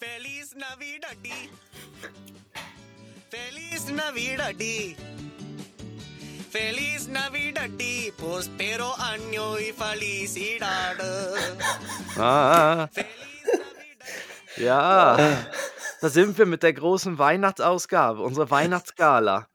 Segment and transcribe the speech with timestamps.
[0.00, 1.18] Feliz Navidad.
[3.30, 4.96] Feliz Navidad.
[6.50, 7.70] Feliz Navidad.
[8.16, 10.96] Prospero año y felicidad.
[12.16, 12.88] Ah,
[14.56, 15.16] ja,
[16.00, 19.48] da sind wir mit der großen Weihnachtsausgabe, unsere Weihnachtsgala.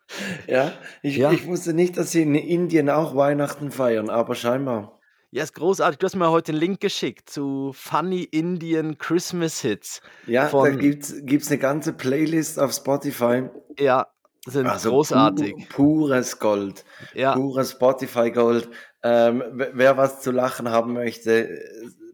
[0.47, 1.31] Ja, ich, Ja.
[1.31, 4.94] ich wusste nicht, dass sie in Indien auch Weihnachten feiern, aber scheinbar.
[5.35, 5.99] Ja, ist großartig.
[5.99, 9.99] Du hast mir heute den Link geschickt zu Funny Indian Christmas Hits.
[10.27, 13.49] Ja, da gibt's gibt's eine ganze Playlist auf Spotify.
[13.77, 14.07] Ja,
[14.47, 15.67] sind Also großartig.
[15.67, 18.69] Pu pures Gold, Ja, pures Spotify Gold.
[19.03, 19.43] Ähm,
[19.73, 21.49] wer was zu lachen haben möchte,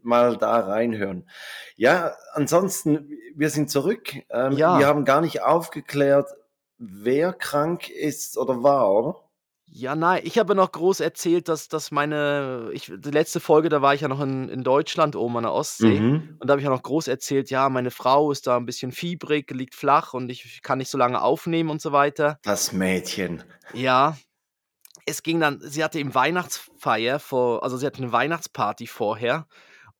[0.02, 1.30] mal da reinhören.
[1.76, 4.14] Ja, ansonsten, wir sind zurück.
[4.30, 4.80] Ähm, Ja.
[4.80, 6.28] Wir haben gar nicht aufgeklärt,
[6.76, 9.16] wer krank ist oder war, oder?
[9.74, 13.80] Ja, nein, ich habe noch groß erzählt, dass, dass meine, ich, die letzte Folge, da
[13.80, 15.98] war ich ja noch in, in Deutschland oben an der Ostsee.
[15.98, 16.36] Mhm.
[16.38, 18.92] Und da habe ich ja noch groß erzählt, ja, meine Frau ist da ein bisschen
[18.92, 22.38] fiebrig, liegt flach und ich kann nicht so lange aufnehmen und so weiter.
[22.42, 23.44] Das Mädchen.
[23.72, 24.18] Ja,
[25.06, 29.46] es ging dann, sie hatte eben Weihnachtsfeier vor, also sie hatte eine Weihnachtsparty vorher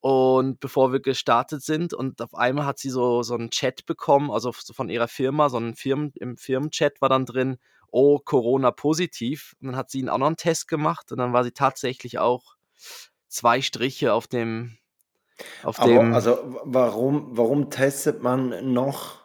[0.00, 4.30] und bevor wir gestartet sind und auf einmal hat sie so, so einen Chat bekommen,
[4.30, 7.56] also so von ihrer Firma, so einen Firmen, im Firmenchat war dann drin,
[7.92, 9.54] oh, Corona positiv.
[9.60, 12.18] Und dann hat sie ihn auch noch einen Test gemacht und dann war sie tatsächlich
[12.18, 12.56] auch
[13.28, 14.76] zwei Striche auf dem,
[15.62, 19.22] auf Aber dem, also warum, warum testet man noch?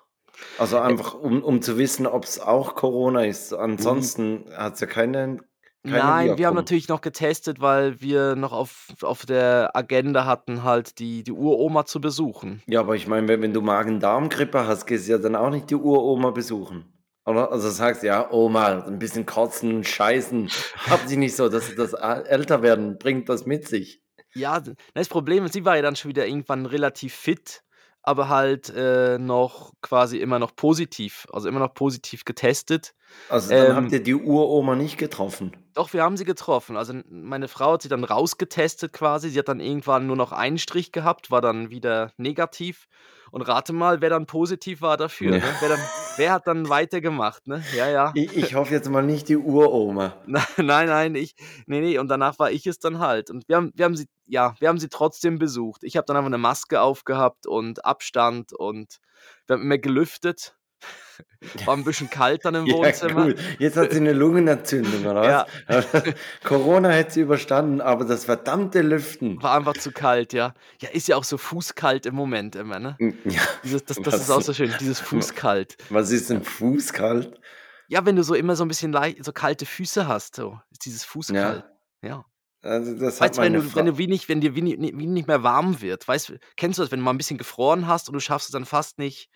[0.60, 3.54] Also einfach, um, um zu wissen, ob es auch Corona ist.
[3.54, 5.40] Ansonsten hat es ja keine,
[5.84, 10.64] keine Nein, wir haben natürlich noch getestet, weil wir noch auf, auf der Agenda hatten,
[10.64, 12.62] halt die, die Uroma zu besuchen.
[12.68, 15.72] Ja, aber ich meine, wenn, wenn du Magen-Darm-Grippe hast, gehst du ja dann auch nicht
[15.72, 16.86] die Uroma besuchen.
[17.28, 17.52] Oder?
[17.52, 20.50] Also sagst ja, Oma, ein bisschen kotzen scheißen.
[20.90, 24.02] Habt ihr nicht so, dass das älter werden, bringt das mit sich.
[24.34, 27.64] Ja, das Problem ist, sie war ja dann schon wieder irgendwann relativ fit,
[28.02, 32.94] aber halt äh, noch quasi immer noch positiv, also immer noch positiv getestet.
[33.30, 35.56] Also dann Ähm, habt ihr die Uroma nicht getroffen.
[35.74, 36.78] Doch, wir haben sie getroffen.
[36.78, 39.30] Also meine Frau hat sie dann rausgetestet quasi.
[39.30, 42.88] Sie hat dann irgendwann nur noch einen Strich gehabt, war dann wieder negativ.
[43.30, 45.36] Und rate mal, wer dann positiv war dafür.
[45.36, 45.38] Ja.
[45.40, 45.56] Ne?
[45.60, 45.80] Wer, dann,
[46.16, 47.46] wer hat dann weitergemacht?
[47.48, 47.62] Ne?
[47.76, 48.12] Ja, ja.
[48.16, 50.16] Ich, ich hoffe jetzt mal nicht die Uroma.
[50.26, 51.36] Nein, nein, nein, ich,
[51.66, 53.30] nee, nee, und danach war ich es dann halt.
[53.30, 55.84] Und wir haben, wir haben sie, ja, wir haben sie trotzdem besucht.
[55.84, 58.98] Ich habe dann einfach eine Maske aufgehabt und Abstand und
[59.46, 60.57] wir haben immer gelüftet.
[61.66, 63.26] War ein bisschen kalt dann im Ja, Wohnzimmer.
[63.28, 63.38] gut.
[63.60, 65.86] Jetzt hat sie eine Lungenentzündung, oder was?
[66.44, 69.42] Corona hätte sie überstanden, aber das verdammte Lüften.
[69.42, 70.54] War einfach zu kalt, ja.
[70.82, 72.98] Ja, ist ja auch so fußkalt im Moment immer, ne?
[73.26, 75.78] Ja, Dieses, das, das ist auch so schön, dieses Fußkalt.
[75.90, 77.40] was ist denn fußkalt?
[77.88, 80.86] Ja, wenn du so immer so ein bisschen leicht, so kalte Füße hast, so ist
[80.86, 81.64] dieses Fußkalt.
[82.04, 82.26] Ja.
[82.62, 85.42] Also das Weißt du, wenn du, wenn du wenig, wenn dir wenig, wenig nicht mehr
[85.44, 88.14] warm wird, weißt du, kennst du das, wenn du mal ein bisschen gefroren hast und
[88.14, 89.30] du schaffst es dann fast nicht,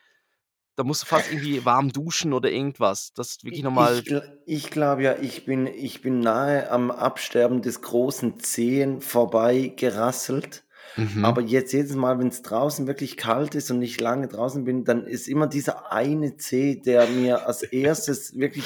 [0.76, 3.12] da musst du fast irgendwie warm duschen oder irgendwas.
[3.14, 4.02] Das ist wirklich nochmal.
[4.06, 4.14] Ich,
[4.46, 10.64] ich glaube ja, ich bin, ich bin nahe am Absterben des großen Zehen vorbei gerasselt.
[10.98, 11.24] Mhm.
[11.24, 14.84] Aber jetzt jedes Mal, wenn es draußen wirklich kalt ist und ich lange draußen bin,
[14.84, 18.66] dann ist immer dieser eine Zeh, der mir als erstes wirklich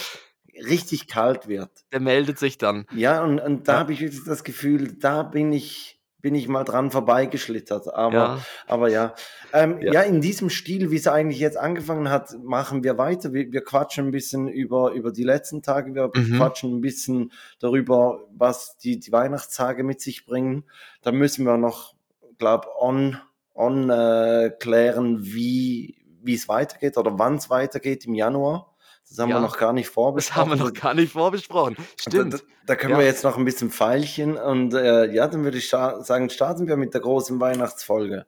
[0.68, 1.70] richtig kalt wird.
[1.92, 2.86] Der meldet sich dann.
[2.96, 3.80] Ja, und, und da Ja.
[3.80, 5.95] habe ich wirklich das Gefühl, da bin ich,
[6.26, 7.94] bin ich mal dran vorbeigeschlittert.
[7.94, 8.40] Aber Ja.
[8.66, 9.14] aber ja.
[9.54, 9.94] Ähm, Ja.
[9.94, 10.02] ja.
[10.02, 13.32] in diesem Stil, wie es eigentlich jetzt angefangen hat, machen wir weiter.
[13.32, 15.94] Wir, wir quatschen ein bisschen über, über die letzten Tage.
[15.94, 16.38] Wir Mhm.
[16.38, 20.64] quatschen ein bisschen darüber, was die, die Weihnachtstage mit sich bringen.
[21.04, 21.94] Da müssen wir noch,
[22.40, 23.20] glaube on,
[23.54, 28.75] on äh, klären, wie wie es weitergeht oder wann es weitergeht im Januar.
[29.08, 29.36] Das haben Ja.
[29.38, 30.42] wir noch gar nicht Das vorbesprochen.
[30.52, 31.78] haben wir noch gar nicht vorbesprochen.
[32.00, 32.34] Stimmt.
[32.34, 33.00] Da, da können Ja.
[33.00, 36.76] wir jetzt noch ein bisschen feilchen und äh, ja, dann würde ich sagen, starten wir
[36.78, 38.26] mit der großen Weihnachtsfolge.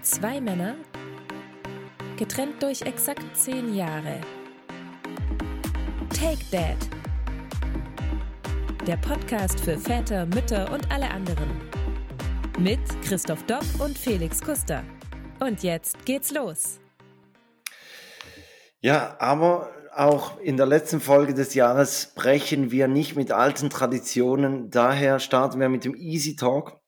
[0.00, 0.74] Zwei Männer,
[2.16, 4.20] getrennt durch exakt zehn Jahre.
[6.10, 6.76] Take Dad.
[8.86, 11.50] Der Podcast für Väter, Mütter und alle anderen.
[12.58, 14.82] Mit Christoph Dopp und Felix Kuster.
[15.40, 16.80] Und jetzt geht's los.
[18.82, 24.70] Ja, aber auch in der letzten Folge des Jahres brechen wir nicht mit alten Traditionen.
[24.70, 26.80] Daher starten wir mit dem Easy Talk.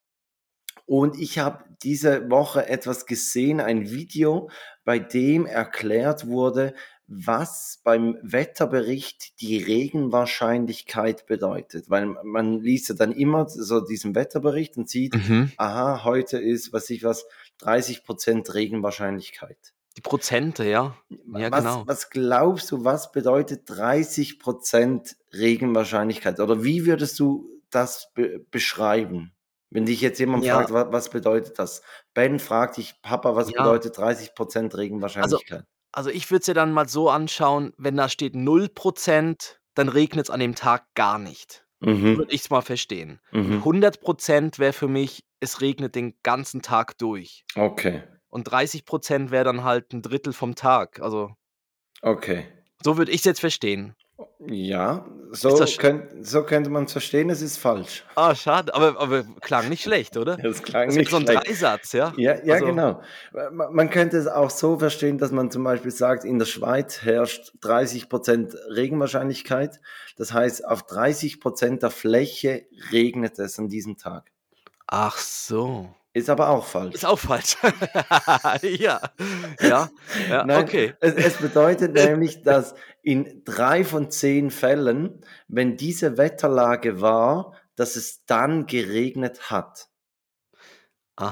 [0.87, 4.51] Und ich habe diese Woche etwas gesehen, ein Video,
[4.85, 6.75] bei dem erklärt wurde,
[7.07, 11.91] was beim Wetterbericht die Regenwahrscheinlichkeit bedeutet.
[11.91, 15.53] Weil man liest ja dann immer so diesen Wetterbericht und sieht, Mhm.
[15.59, 17.25] aha, heute ist, was ich was,
[17.61, 19.75] 30% Regenwahrscheinlichkeit.
[19.97, 20.97] Die Prozente, ja.
[21.11, 21.87] Ja, was, genau.
[21.87, 26.41] was glaubst du, was bedeutet 30% Regenwahrscheinlichkeit?
[26.41, 29.33] Oder wie würdest du das be beschreiben?
[29.71, 30.47] Wenn dich jetzt jemand Ja.
[30.47, 31.83] fragt, wa was bedeutet das?
[32.15, 33.55] Ben fragt dich: „Papa, was Ja.
[33.55, 34.77] bedeutet 30%
[35.21, 39.61] Also Regenwahrscheinlichkeit?“ also, ich würde es dir dann mal so anschauen, wenn da steht 0%
[39.75, 41.67] dann regnet's an dem Tag gar nicht.
[41.83, 42.17] Mhm.
[42.17, 43.21] würde ich's mal verstehen.
[43.33, 43.65] Mhm.
[43.65, 47.47] 100 wäre für mich, es regnet den ganzen Tag durch.
[47.57, 48.03] Okay.
[48.35, 50.99] Und 30% wäre dann halt 'n Drittel vom Tag.
[51.01, 51.37] Also
[52.03, 52.47] Okay.
[52.85, 53.95] so würde ich's jetzt verstehen.
[54.39, 58.05] Ja, so das könnt so könnte man's verstehen, es ist falsch.
[58.17, 60.41] Ah, schade, aber aber klang nicht schlecht, oder?
[60.43, 61.27] Es klang Das nicht so 'n schlecht.
[61.27, 62.17] Dreisatz, ja?
[62.17, 63.03] Ja, ja, Also genau.
[63.33, 67.03] Ma man könnte es auch so verstehen, dass man zum Beispiel sagt, in der Schweiz
[67.03, 69.81] herrscht 30% Regenwahrscheinlichkeit.
[70.17, 74.31] Das heißt, auf 30% der Fläche regnet es an diesem Tag.
[74.89, 75.95] Ach so.
[76.15, 76.95] Ist aber auch falsch.
[76.95, 77.57] Ist auch falsch.
[78.63, 79.01] Ja.
[79.61, 79.91] Ja,
[80.31, 80.95] ja, Nein, okay.
[81.01, 87.97] es es bedeutet nämlich, dass in 3 von 10 Fällen, wenn diese Wetterlage war, dass
[87.97, 89.89] es dann geregnet hat.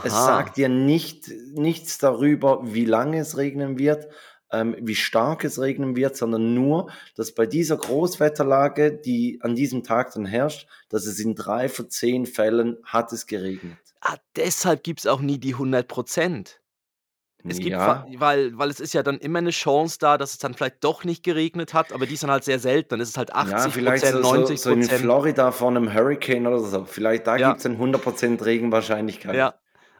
[0.04, 0.26] Es Aha.
[0.26, 4.08] sagt dir nicht nichts darüber, wie lange es regnen wird,
[4.50, 9.84] ähm, wie stark es regnen wird, sondern nur, dass bei dieser Großwetterlage, die an diesem
[9.84, 13.78] Tag dann herrscht, dass es in 3 von 10 Fällen hat es geregnet.
[14.04, 16.60] Ah, deshalb gibt's auch nie die 100%
[17.46, 18.12] Es gibt Ja.
[18.18, 21.04] weil weil es ist ja dann immer 'ne Chance da, dass es dann vielleicht doch
[21.04, 22.90] nicht geregnet hat, aber die ist dann halt sehr selten.
[22.90, 25.92] Dann ist es halt Ja, 80 vielleicht so so 90 so in Florida vor 'nem
[25.92, 26.84] Hurricane oder so.
[26.84, 27.38] Vielleicht da Ja.
[27.38, 29.48] gibt's dann 100% Regenwahrscheinlichkeit.
[29.48, 29.54] Ja,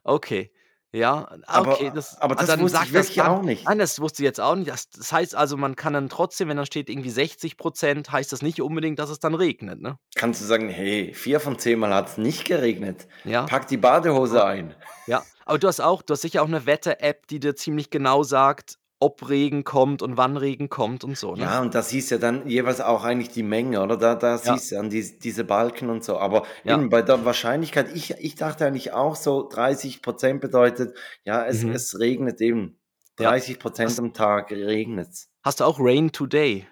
[0.04, 0.52] okay.
[0.94, 3.32] Ja, ah, Aber okay, das aber ah, das dann wusste ich das wirklich dann.
[3.32, 3.66] auch nicht.
[3.66, 4.68] Nein, das wusste ich jetzt auch nicht.
[4.70, 8.42] Das das heißt also, man kann dann trotzdem, wenn da steht irgendwie 60% heißt das
[8.42, 9.96] nicht unbedingt, dass es dann regnet, ne?
[10.14, 13.06] Kannst du sagen: „Hey, 4 von 10 Mal hat's nicht geregnet.
[13.24, 13.46] Ja.
[13.46, 14.74] Pack die Badehose ein.“
[15.08, 18.22] Ja, aber du hast auch du hast sicher auch 'ne Wetter-App, die dir ziemlich genau
[18.22, 21.46] sagt, ob Regen kommt und wann Regen kommt und so, ne?
[21.46, 23.96] Ja, und da siehst du ja dann jeweils auch eigentlich die Menge, oder?
[23.96, 24.54] Da da Ja.
[24.54, 26.18] siehst du dann dies diese Balken und so.
[26.18, 26.74] Aber Ja.
[26.74, 30.94] eben bei der Wahrscheinlichkeit ich ich dachte eigentlich auch so 30% bedeutet,
[31.24, 31.72] ja, es Mhm.
[31.72, 32.78] es regnet eben.
[33.18, 33.30] Ja.
[33.30, 35.26] 30 Hast am Tag regnet's.
[35.44, 36.66] hast du auch Rain Today?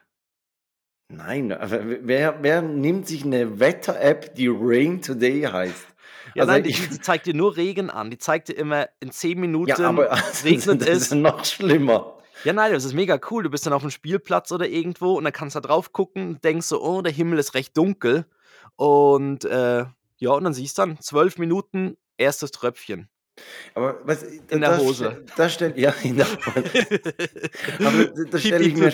[1.13, 5.87] Nein, wer wer nimmt sich 'ne Wetter-App, die Rain Today heißt?
[6.35, 8.11] Ja, Also, nein, die die zeigt dir nur Regen an.
[8.11, 11.11] Die zeigt dir immer, in 10 Ja, Minuten aber das regnet ist es.
[11.11, 12.20] ja noch schlimmer.
[12.45, 13.43] Ja, nein, das ist mega cool.
[13.43, 16.67] Du bist dann auf'm Spielplatz oder irgendwo und dann kannst da drauf gucken und denkst
[16.67, 18.25] so: „Oh, der Himmel ist recht dunkel.“
[18.77, 19.85] Und, äh,
[20.17, 22.51] ja, und dann siehst dann 12 Minuten, 1.
[22.51, 23.09] Tröpfchen.
[23.75, 25.23] Aber was In der Hose.
[25.37, 26.65] da stell ja, in der Hose.
[27.83, 28.93] Aber da da stelle ich mir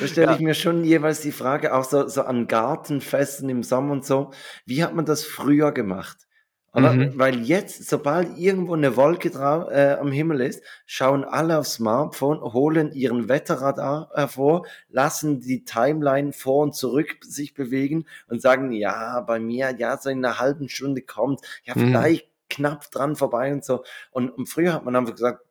[0.00, 0.34] da stelle Ja.
[0.34, 4.32] ich mir schon jeweils die Frage, auch so so an Gartenfesten im Sommer und so,
[4.66, 6.26] wie hat man das früher gemacht?
[6.74, 7.18] Mhm.
[7.18, 9.28] Weil jetzt, sobald irgendwo 'ne Wolke
[9.70, 16.32] äh, am Himmel ist, schauen alle aufs Smartphone, holen ihren Wetterradar hervor, lassen die Timeline
[16.32, 20.68] vor und zurück sich bewegen und sagen: „Ja, bei mir, ja, so in 'ner halben
[20.70, 21.42] Stunde kommt.
[21.64, 21.84] Ja, Mhm.
[21.86, 23.84] vielleicht knapp dran vorbei“ und so.
[24.10, 25.44] Und und früher hat man einfach gesagt,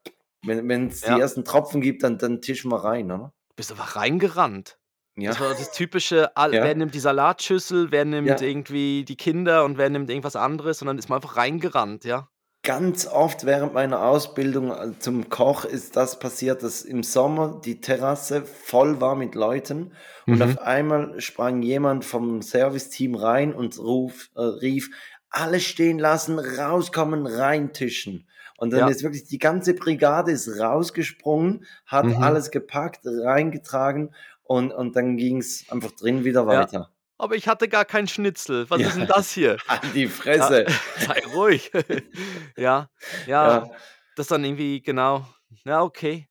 [0.43, 1.19] wenn wenn's die Ja.
[1.19, 3.31] ersten Tropfen gibt, dann dann tischen wir rein, oder?
[3.57, 4.77] Bist einfach reingerannt.
[5.21, 5.35] Ja.
[5.35, 6.61] Das war das typische, all Ja.
[6.61, 8.41] wer nimmt die Salatschüssel, wer nimmt Ja.
[8.41, 12.29] irgendwie die Kinder und wer nimmt irgendwas anderes und dann ist man einfach reingerannt, ja.
[12.63, 17.81] Ganz oft während meiner Ausbildung, äh, zum Koch ist das passiert, dass im Sommer die
[17.81, 19.93] Terrasse voll war mit Leuten
[20.27, 20.43] und Mhm.
[20.43, 24.91] auf einmal sprang jemand vom Serviceteam rein und ruf äh, rief:
[25.31, 28.27] „Alles stehen lassen, rauskommen, reintischen.“
[28.57, 28.87] Und dann Ja.
[28.87, 32.21] ist wirklich die ganze Brigade ist rausgesprungen, hat Mhm.
[32.21, 34.13] alles gepackt, reingetragen
[34.51, 36.47] und und dann ging's einfach drin wieder Ja.
[36.47, 36.91] weiter.
[37.17, 38.69] Aber ich hatte gar keinen Schnitzel.
[38.69, 38.87] Was Ja.
[38.89, 39.57] ist 'n das hier?
[39.67, 40.65] Halt die Ja, Fresse.
[40.99, 41.71] sei ruhig.
[42.57, 42.89] Ja,
[43.25, 43.71] ja, Ja.
[44.15, 45.25] das dann irgendwie genau.
[45.65, 46.27] Ja, okay.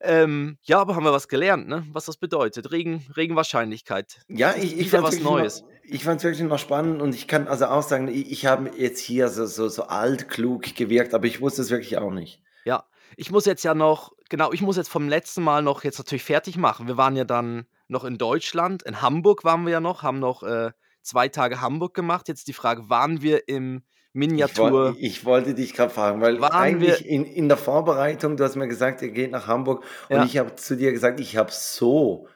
[0.00, 2.72] Ähm, ja, aber haben wir was gelernt, ne, was das bedeutet.
[2.72, 4.20] Regen Regenwahrscheinlichkeit.
[4.28, 5.64] Ja, ich ich fand's was wirklich noch Neues.
[5.84, 9.00] ich fand's wirklich noch spannend und ich kann also auch sagen, i ich habe jetzt
[9.00, 12.42] hier so so so altklug gewirkt, aber ich wusste es wirklich auch nicht.
[12.64, 12.84] Ja,
[13.16, 16.24] ich muss jetzt ja noch genau, ich muss jetzt vom letzten Mal noch jetzt natürlich
[16.24, 16.86] fertig machen.
[16.86, 18.82] Wir waren ja dann noch in Deutschland.
[18.82, 22.28] In Hamburg waren wir ja noch, haben noch, äh, 2 Tage Hamburg gemacht.
[22.28, 27.06] Jetzt die Frage, waren wir im Ich Miniatur ich wollte dich grad fragen, weil eigentlich
[27.06, 30.24] in in der Vorbereitung du hast mir gesagt, ihr geht nach Hamburg und Ja.
[30.24, 32.26] ich habe zu dir gesagt, ich habe so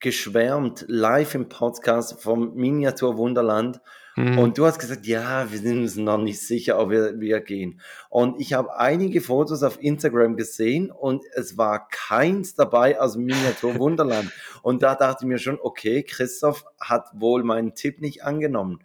[0.00, 3.80] geschwärmt live im Podcast vom Miniatur-Wunderland
[4.18, 4.38] Mhm.
[4.38, 7.80] und du hast gesagt: „Ja, wir sind uns noch nicht sicher, ob wir wir gehen.“
[8.10, 13.24] Und ich habe einige Fotos auf Instagram gesehen und es war keins dabei aus dem
[13.26, 14.32] Miniatur-Wunderland.
[14.62, 18.80] Und da dachte ich mir schon: „Okay, Christoph hat wohl meinen Tipp nicht angenommen.“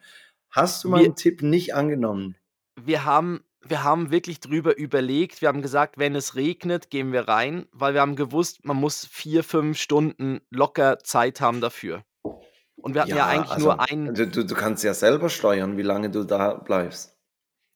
[0.51, 2.35] Hast du Wir meinen Tipp nicht angenommen?
[2.79, 5.41] wir haben wir haben wirklich drüber überlegt.
[5.41, 9.05] Wir haben gesagt, wenn es regnet, gehen wir rein, weil wir haben gewusst, man muss
[9.05, 12.03] 4, 5 Stunden locker Zeit haben dafür.
[12.81, 15.29] Und wir hatten ja Ja, eigentlich also, nur ein du du du kannst ja selber
[15.29, 17.19] steuern, wie lange du da bleibst.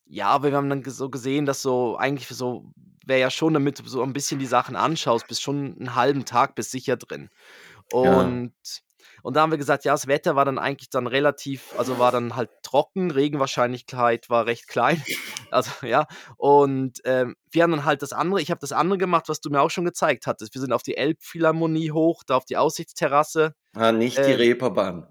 [0.06, 2.72] ja, aber wir haben dann so gesehen, dass so eigentlich so
[3.04, 6.24] wäre ja schon, damit du so ein bisschen die Sachen anschaust, bist schon 'n halben
[6.24, 7.30] Tag bist sicher drin.
[8.02, 8.38] Ja.
[9.22, 12.12] Und da haben wir gesagt, ja, das Wetter war dann eigentlich dann relativ also, war
[12.12, 15.02] dann halt trocken, Regenwahrscheinlichkeit war recht klein.
[15.50, 16.06] Also, ja,
[16.36, 19.48] und, ähm, wir haben dann halt das andere ich habe das andere gemacht, was du
[19.48, 20.52] mir auch schon gezeigt hattest.
[20.54, 23.54] Wir sind auf die Elbphilharmonie hoch, da auf die Aussichtsterrasse.
[23.74, 25.06] Ah, nicht die Ähm, Reeperbahn.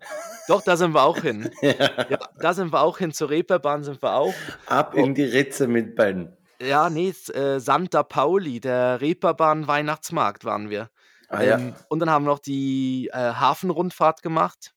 [0.48, 1.50] doch, da sind wir auch hin.
[1.64, 1.74] Ja.
[2.08, 4.34] Ja, da sind wir auch hin, zur Reeperbahn sind wir auch.
[4.68, 6.38] Ab in die Ritze mit Ben.
[6.62, 10.90] Ja, ne, s äh, Santa Pauli, der Reeperbahn-Weihnachtsmarkt waren wir.
[11.30, 11.58] Ah ja.
[11.58, 14.74] Ähm, und dann haben wir noch die, äh, Hafenrundfahrt gemacht.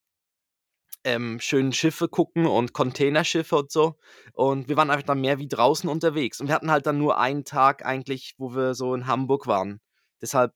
[1.03, 3.97] Ähm, schön Schiffe gucken und Containerschiffe und so.
[4.35, 6.41] Und wir waren einfach dann mehr wie draußen unterwegs.
[6.41, 9.81] Und wir hatten halt dann nur einen Tag eigentlich, wo wir so in Hamburg waren.
[10.21, 10.53] Deshalb,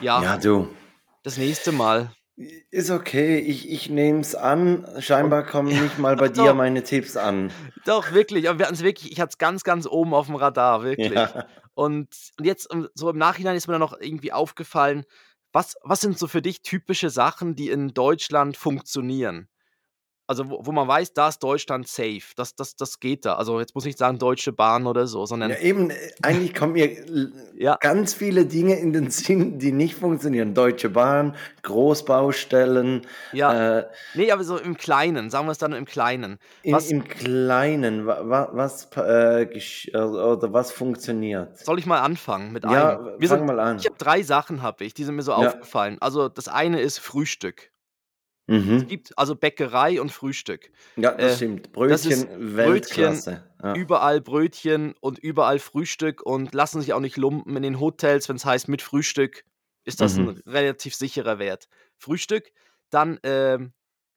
[0.00, 0.68] ja, Ja, du.
[1.22, 2.12] das nächste Mal.
[2.70, 4.86] Ist okay, ich, ich nehme es an.
[5.00, 7.50] Scheinbar kommen nicht mal bei dir meine Tipps an.
[7.84, 8.48] Doch, wirklich.
[8.48, 11.12] Aber wir hatten's wirklich ich hatte es ganz, ganz oben auf dem Radar, wirklich.
[11.12, 11.46] Ja.
[11.76, 15.04] Und und jetzt, ähm, so im Nachhinein ist mir dann noch irgendwie aufgefallen,
[15.52, 19.48] was was sind so für dich typische Sachen, die in Deutschland funktionieren?
[20.28, 22.22] Also, wo wo man weiß, da ist Deutschland safe.
[22.36, 23.34] Das das das geht da.
[23.36, 26.54] Also, jetzt muss ich nicht sagen Deutsche Bahn oder so, Ja, sondern eben, äh, eigentlich
[26.54, 26.90] kommen mir
[27.56, 30.54] ja, ganz viele Dinge in den Sinn, die nicht funktionieren.
[30.54, 33.02] Deutsche Bahn, Großbaustellen,
[33.32, 33.78] ja.
[33.78, 36.38] äh, Ne, aber so im Kleinen, sagen wir es dann im Kleinen.
[36.62, 41.58] in, Was im Kleinen, wa, wa, was, äh, äh, oder was funktioniert.
[41.58, 43.18] soll ich mal anfangen mit Ja, einem?
[43.18, 43.76] Mir fang sind mal an.
[43.78, 45.50] ich habe 3 Sachen habe ich, die sind mir so Ja.
[45.50, 45.98] aufgefallen.
[46.00, 47.70] Also, das eine ist Frühstück.
[48.74, 48.86] Es Mhm.
[48.86, 50.70] gibt also Bäckerei und Frühstück.
[50.98, 51.72] Ja, das Äh, stimmt.
[51.86, 53.44] das Brötchen, Brötchen, Weltklasse.
[53.62, 53.86] Ja.
[53.86, 58.44] überall Brötchen und überall Frühstück und lassen sich auch nicht lumpen in den Hotels, wenn's
[58.44, 59.44] heißt mit Frühstück,
[59.84, 60.42] ist das Mhm.
[60.46, 61.68] relativ sicherer Wert.
[61.98, 62.50] Frühstück,
[62.90, 63.74] dann, ähm,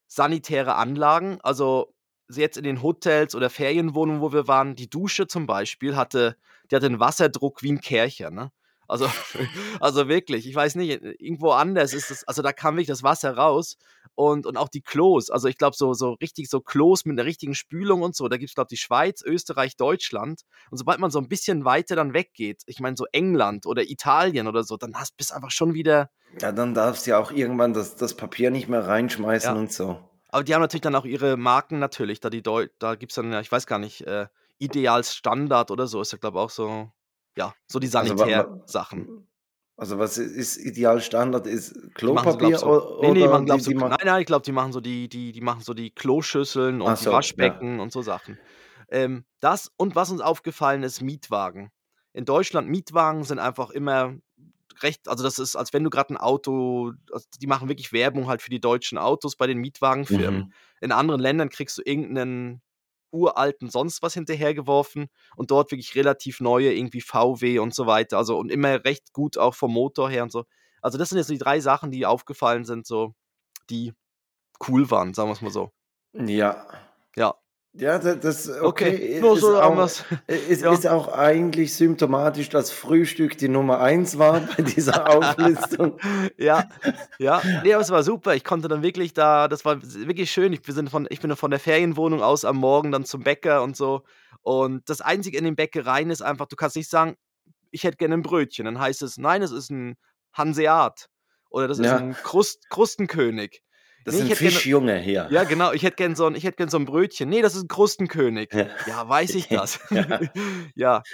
[0.07, 1.93] sanitäre Anlagen, also
[2.29, 6.37] jetzt in den Hotels oder Ferienwohnungen, wo wir waren, die Dusche zum Beispiel hatte
[6.71, 8.51] die hatte 'n Wasserdruck wie 'n Kercher, ne?
[8.89, 9.07] Also
[9.81, 13.03] also wirklich, ich weiß nicht, äh, irgendwo anders ist es also da kam wirklich das
[13.03, 13.77] Wasser raus
[14.15, 15.29] und und auch die Klos.
[15.29, 18.37] Also, ich glaube, so so richtig so Klos mit 'ner richtigen Spülung und so, da
[18.37, 20.41] gibt's, glaube ich, die Schweiz, Österreich, Deutschland.
[20.71, 24.47] Und sobald man so 'n bisschen weiter dann weggeht, ich meine so England oder Italien
[24.47, 26.09] oder so, dann hast bist einfach schon wieder
[26.41, 29.57] Ja, dann darfst du ja auch irgendwann das, das Papier nicht mehr reinschmeißen Ja.
[29.57, 29.97] und so.
[30.29, 33.31] Aber die haben natürlich dann auch ihre Marken natürlich, da die Deu da gibt's dann
[33.33, 34.27] ja, ich weiß gar nicht, äh,
[34.59, 36.91] Ideals Standard oder so ist ja, glaube auch so
[37.37, 39.09] ja, so die Also, Sanitärsachen.
[39.77, 41.47] also was i- ist ideal Standard?
[41.47, 44.21] Ist Die so, Klopapier so o- ne, ne, die oder die, so die nein, nein,
[44.21, 47.31] ich glaube, die machen so die die die machen so die Kloschüsseln und die so,
[47.37, 47.51] ja.
[47.51, 48.39] Waschbecken und so Sachen.
[48.89, 51.71] Ähm, das und was uns aufgefallen ist, Mietwagen.
[52.13, 54.15] In Deutschland Mietwagen sind einfach immer
[54.81, 58.27] recht also, das ist, als wenn du grad 'n Auto also, die machen wirklich Werbung
[58.27, 60.45] halt für die deutschen Autos bei den Mietwagenfirmen.
[60.45, 60.53] Mhm.
[60.81, 62.61] In anderen Ländern kriegst du irgend 'nen
[63.11, 68.17] uralten sonst was hinterhergeworfen und dort wirklich relativ neue, irgendwie VW und so weiter.
[68.17, 70.45] Also, und immer recht gut auch vom Motor her und so.
[70.81, 73.13] Also, das sind jetzt so die 3 Sachen, die aufgefallen sind, so,
[73.69, 73.93] die
[74.67, 75.71] cool waren, sagen wir's mal so.
[76.13, 76.67] Ja.
[77.15, 77.35] Ja.
[77.75, 79.91] Ja, da- das okay, Okay, nur ist so auch,
[80.27, 80.71] ist, Ja.
[80.71, 85.99] ist auch eigentlich symptomatisch, dass Frühstück die Nummer eins war bei dieser Auflistung.
[86.37, 86.65] Ja,
[87.17, 87.45] ja.
[87.61, 88.35] Ne, aber es war super.
[88.35, 90.53] Ich konnte dann wirklich da das war wirklich schön.
[90.53, 93.75] Ich sind von ich bin von der Ferienwohnung aus am Morgen dann zum Bäcker und
[93.77, 94.03] so.
[94.41, 97.15] Und das Einzige in den Bäckereien ist einfach, du kannst nicht sagen:
[97.71, 99.95] „Ich hätte gerne 'n Brötchen.“ Dann heißt es: „Nein, es ist 'n
[100.33, 101.07] Hanseat“
[101.49, 101.93] oder „Das ist Ja.
[101.93, 103.61] 'n Krust Krustenkönig.“
[104.05, 105.31] Das Ne, ist ein Fischjunge hier.
[105.31, 107.29] ja, genau, ich hätte gern so 'n ich hätte gern so 'n Brötchen.
[107.29, 108.67] „Ne, das ist 'n Krustenkönig.“ Ja.
[108.85, 109.79] Ja, weiß ich das.
[109.91, 110.29] Ja.
[110.75, 111.05] Ja.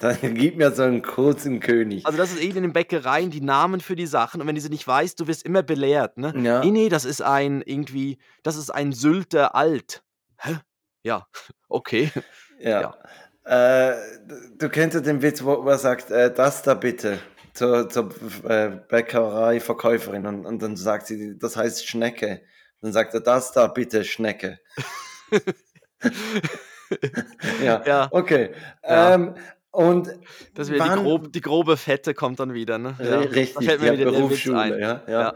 [0.00, 2.04] Dann gib mir so einen kurzen König.
[2.04, 4.60] Also, das ist eben in den Bäckereien die Namen für die Sachen und wenn du
[4.60, 6.34] sie nicht weißt, du wirst immer belehrt, ne?
[6.34, 6.62] Ja.
[6.62, 10.02] „Ne, ne, das ist ein irgendwie das ist ein Sylter Alt.“
[10.38, 10.56] Hä?
[11.02, 11.26] Ja,
[11.68, 12.10] okay.
[12.58, 12.88] Ja.
[12.88, 12.94] Ja.
[13.44, 13.94] Äh,
[14.58, 17.18] du kennst ja den Witz, wo, er sagt, äh, das da bitte
[17.60, 18.08] zur, zur
[18.48, 22.40] äh, Bäckerei-Verkäuferin und, und dann sagt sie, das heißt Schnecke.
[22.80, 24.58] Dann sagt er, das da bitte Schnecke.
[27.62, 28.50] Ja, Ja, okay.
[28.82, 29.14] ja.
[29.14, 29.36] Ähm,
[29.72, 30.08] und
[30.56, 32.98] Das wieder die grob die grobe Fette kommt dann wieder, ne?
[32.98, 33.24] Ja,
[33.54, 34.80] da richtig, fällt mir wieder Berufsschule, ein.
[34.80, 35.34] ja, Ja, ja.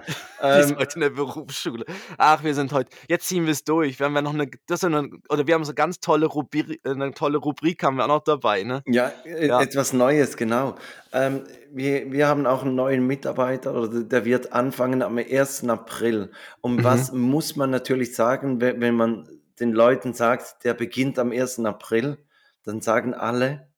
[0.52, 1.84] die ist Ähm, heute in der Berufsschule.
[2.18, 3.98] Ach, wir sind heute jetzt ziehen wir's durch.
[3.98, 6.26] Wir haben ja noch 'ne das ist ja 'ne oder wir haben so ganz tolle
[6.26, 8.84] Rubri äh, 'ne tolle Rubrik haben wir auch noch dabei, ne?
[8.86, 9.62] Ja, äh, Ja.
[9.62, 10.74] etwas Neues, genau.
[11.12, 15.70] Ähm, wir, wir haben auch einen neuen Mitarbeiter, oder der wird anfangen am 1.
[15.70, 16.30] April.
[16.60, 17.20] Und was Mhm.
[17.20, 19.26] muss man natürlich sagen, we- wenn man
[19.58, 21.64] den Leuten sagt, der beginnt am 1.
[21.64, 22.18] April,
[22.62, 23.68] dann sagen alle,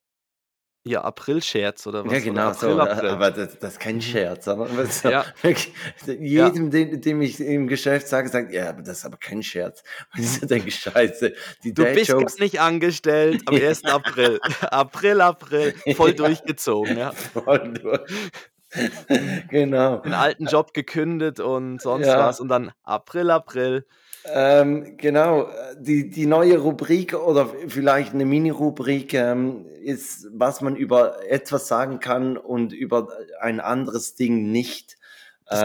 [0.88, 2.12] Ja, Aprilscherz oder was?
[2.12, 2.68] Ja, genau so.
[2.68, 3.08] April, äh, April.
[3.10, 4.00] Aber das, das ist kein Mhm.
[4.02, 4.44] Scherz.
[4.44, 5.72] Das ist so Ja, wirklich,
[6.06, 6.46] ja.
[6.46, 9.82] jedem, dem, dem ich im Geschäft sage, sagt, ja, aber das ist aber kein Scherz.
[10.14, 10.24] Ich Mhm.
[10.26, 11.32] so denke, scheiße,
[11.64, 13.84] die Du bist gar Dad-Jokes, nicht angestellt am 1.
[13.86, 14.38] April.
[14.62, 15.74] April, April.
[15.96, 17.10] Voll durchgezogen, ja.
[17.10, 18.00] voll durch.
[19.48, 19.98] Genau.
[19.98, 23.86] Den alten Job gekündigt und sonst was und dann April, April.
[24.32, 31.16] Ähm, genau, die, die neue Rubrik oder vielleicht eine Mini-Rubrik ähm, ist, was man über
[31.30, 33.08] etwas sagen kann und über
[33.40, 34.96] ein anderes Ding nicht.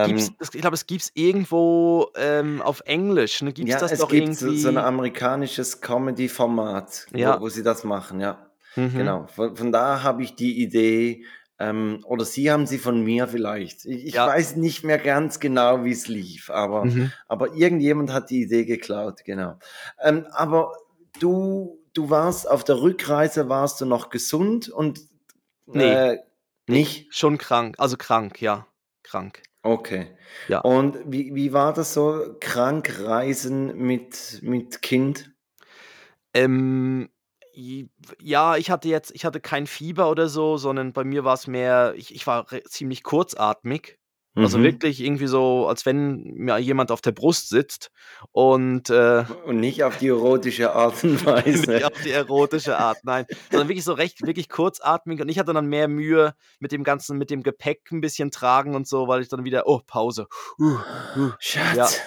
[0.05, 3.41] Gibt's, Ähm, das, ich glaube, es gibt es irgendwo ähm, auf Englisch.
[3.41, 3.51] Ne?
[3.51, 4.77] Gibt es ja, das es doch gibt so, so ein irgendwie?
[4.77, 7.41] amerikanisches Comedy-Format, wo, Ja.
[7.41, 8.37] wo sie das machen, ja.
[8.75, 8.93] Mhm.
[8.95, 9.27] Genau.
[9.35, 11.25] Von, von da habe ich die Idee,
[11.61, 13.85] ähm, oder Sie haben sie von mir vielleicht.
[13.85, 14.25] Ich, ich Ja.
[14.27, 17.11] weiß nicht mehr ganz genau, wie es lief, aber, Mhm.
[17.27, 19.59] aber irgendjemand hat die Idee geklaut, genau.
[20.01, 20.73] Ähm, aber
[21.19, 25.01] du, du warst auf der Rückreise, warst du noch gesund und
[25.67, 26.17] Nee, äh,
[26.67, 27.13] nicht?
[27.13, 27.75] schon krank.
[27.77, 28.65] Also krank, ja.
[29.03, 29.43] Krank.
[29.63, 30.17] Okay.
[30.47, 30.61] Ja.
[30.61, 35.31] Und wie, wie war das so, krank reisen mit, mit Kind?
[36.33, 37.09] Ähm,
[37.53, 41.47] ja, ich hatte jetzt, ich hatte kein Fieber oder so, sondern bei mir war es
[41.47, 43.97] mehr, ich, ich war ziemlich kurzatmig.
[44.33, 44.63] Also Mhm.
[44.63, 47.91] wirklich irgendwie so, als wenn mir jemand auf der Brust sitzt
[48.31, 51.85] und äh, Und nicht auf die erotische Art und nicht Weise.
[51.85, 55.65] auf die erotische Art, nein, sondern wirklich so recht, wirklich kurzatmig und ich hatte dann
[55.65, 59.27] mehr Mühe mit dem ganzen, mit dem Gepäck ein bisschen tragen und so, weil ich
[59.27, 60.27] dann wieder, oh, Pause.
[60.57, 60.77] Uh,
[61.17, 61.31] uh,
[61.73, 61.99] ja, Schatz,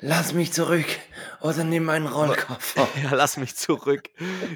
[0.00, 0.86] lass mich zurück
[1.40, 2.88] oder nimm meinen aber, Rollkoffer.
[3.02, 4.08] ja, lass mich zurück.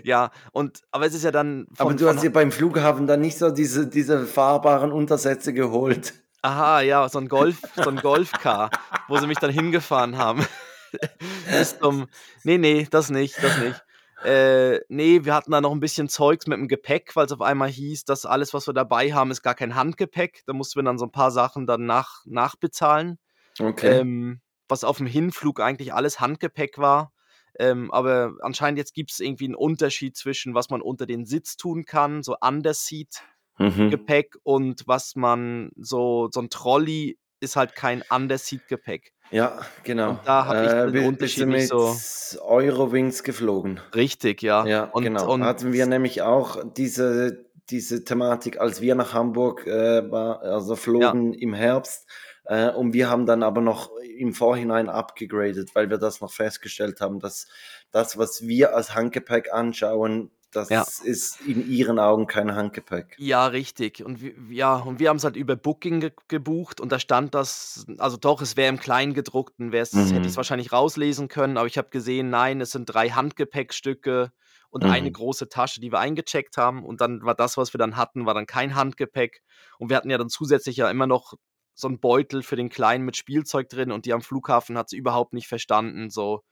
[0.05, 3.07] Ja, und, aber es ist ja dann Aber von, du von, hast dir beim Flughafen
[3.07, 6.15] dann nicht so diese, diese fahrbaren Untersätze geholt.
[6.43, 8.71] aha, ja, so ein Golf, so ein Golfcar,
[9.09, 10.47] wo sie mich dann hingefahren haben.
[11.51, 12.07] Bis zum,
[12.45, 13.83] nee, nee, das nicht, das nicht.
[14.25, 17.41] Äh, nee, wir hatten da noch ein bisschen Zeugs mit dem Gepäck, weil es auf
[17.41, 20.43] einmal hieß, dass alles, was wir dabei haben, ist gar kein Handgepäck.
[20.47, 23.19] Da mussten wir dann so ein paar Sachen dann nach, nachbezahlen.
[23.59, 23.99] Okay.
[23.99, 24.41] Ähm,
[24.73, 27.13] was auf dem Hinflug eigentlich alles Handgepäck war.
[27.59, 31.57] Ähm, aber anscheinend jetzt gibt es irgendwie einen Unterschied zwischen, was man unter den Sitz
[31.59, 34.41] tun kann, so Underseat-Gepäck Mhm.
[34.43, 39.13] und was man so, so ein Trolley ist halt kein Underseat-Gepäck.
[39.31, 40.11] Ja, genau.
[40.11, 41.95] Und da habe ich Äh, den bist Unterschied mit so
[42.43, 43.81] Eurowings geflogen?
[43.95, 44.65] richtig, ja.
[44.67, 45.31] Ja, Und, genau.
[45.33, 50.73] und Hatten wir nämlich auch diese, diese Thematik, als wir nach Hamburg äh, war, also
[50.73, 52.09] ja, flogen im Herbst.
[52.45, 57.01] Äh, und wir haben dann aber noch im Vorhinein abgegradet, weil wir das noch festgestellt
[57.01, 57.47] haben, dass
[57.91, 60.31] das, was wir als Handgepäck anschauen,
[60.69, 60.85] ja.
[60.85, 63.15] das ist in ihren Augen kein Handgepäck.
[63.19, 64.05] Ja, richtig.
[64.05, 67.35] Und wir, ja, und wir haben es halt über Booking ge gebucht und da stand
[67.35, 70.37] das, also doch, es wäre im Kleingedruckten, wär's, hätte ich es Mhm.
[70.37, 74.33] wahrscheinlich rauslesen können, aber ich habe gesehen, nein, es sind drei Handgepäckstücke
[74.71, 75.13] und eine Mhm.
[75.15, 76.85] große Tasche, die wir eingecheckt haben.
[76.85, 79.43] Und dann war das, was wir dann hatten, war dann kein Handgepäck.
[79.79, 81.35] Und wir hatten ja dann zusätzlich ja immer noch
[81.75, 84.97] so einen Beutel für den Kleinen mit Spielzeug drin und die am Flughafen hat sie
[84.97, 86.11] überhaupt nicht verstanden.
[86.11, 86.43] So,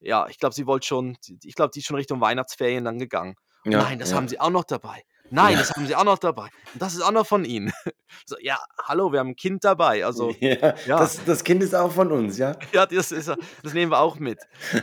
[0.00, 3.36] ja, ich glaube, sie wollte schon, ich glaube, die ist schon Richtung Weihnachtsferien dann gegangen.
[3.64, 4.16] Ja, nein, das ja.
[4.16, 5.02] haben sie auch noch dabei.
[5.32, 5.58] Nein, Ja.
[5.60, 6.48] das haben sie auch noch dabei.
[6.72, 7.72] Und das ist auch noch von ihnen.
[8.26, 10.04] So, ja, hallo, wir haben ein Kind dabei.
[10.04, 12.56] Also, Ja, ja, das, das Kind ist auch von uns, ja?
[12.72, 14.40] ja, das, ist, das nehmen wir auch mit.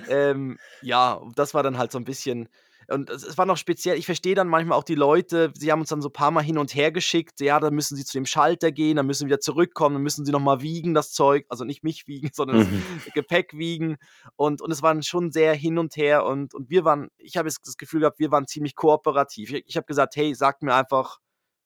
[0.09, 2.47] Ähm, ja, das war dann halt so ein bisschen.
[2.89, 5.89] Und es, war noch speziell, ich verstehe dann manchmal auch die Leute, sie haben uns
[5.89, 8.25] dann so ein paar Mal hin und her geschickt, ja, dann müssen sie zu dem
[8.25, 11.65] Schalter gehen, dann müssen sie wieder zurückkommen, dann müssen sie nochmal wiegen, das Zeug, also
[11.65, 13.01] nicht mich wiegen, sondern das Mhm.
[13.13, 13.97] Gepäck wiegen.
[14.35, 17.47] Und, und es waren schon sehr hin und her und, und wir waren, ich habe
[17.49, 19.51] jetzt das Gefühl gehabt, wir waren ziemlich kooperativ.
[19.51, 21.19] Ich, ich habe gesagt, hey, sagt mir einfach,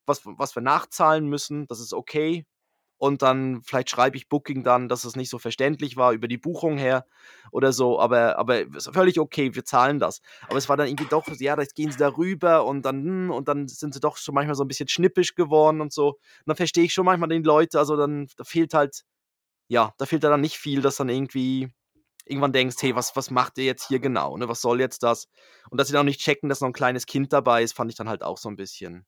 [0.06, 2.44] was, was wir nachzahlen müssen, das ist okay.
[3.02, 6.38] Und dann vielleicht schreibe ich Booking dann, dass es nicht so verständlich war über die
[6.38, 7.04] Buchung her
[7.50, 10.20] oder so, aber, aber ist völlig okay, wir zahlen das.
[10.46, 13.30] Aber es war dann irgendwie doch, ja, jetzt gehen sie da rüber und dann, hm,
[13.32, 16.10] und dann sind sie doch schon manchmal so ein bisschen schnippisch geworden und so.
[16.10, 19.02] Und dann verstehe ich schon manchmal den Leute, also dann, da fehlt halt,
[19.68, 21.72] ja, da fehlt da dann nicht viel, dass dann irgendwie
[22.24, 24.48] irgendwann denkst, hey, was, was macht ihr jetzt hier genau, ne?
[24.48, 25.28] Was soll jetzt das?
[25.70, 27.90] Und dass sie dann auch nicht checken, dass noch ein kleines Kind dabei ist, fand
[27.90, 29.06] ich dann halt auch so ein bisschen,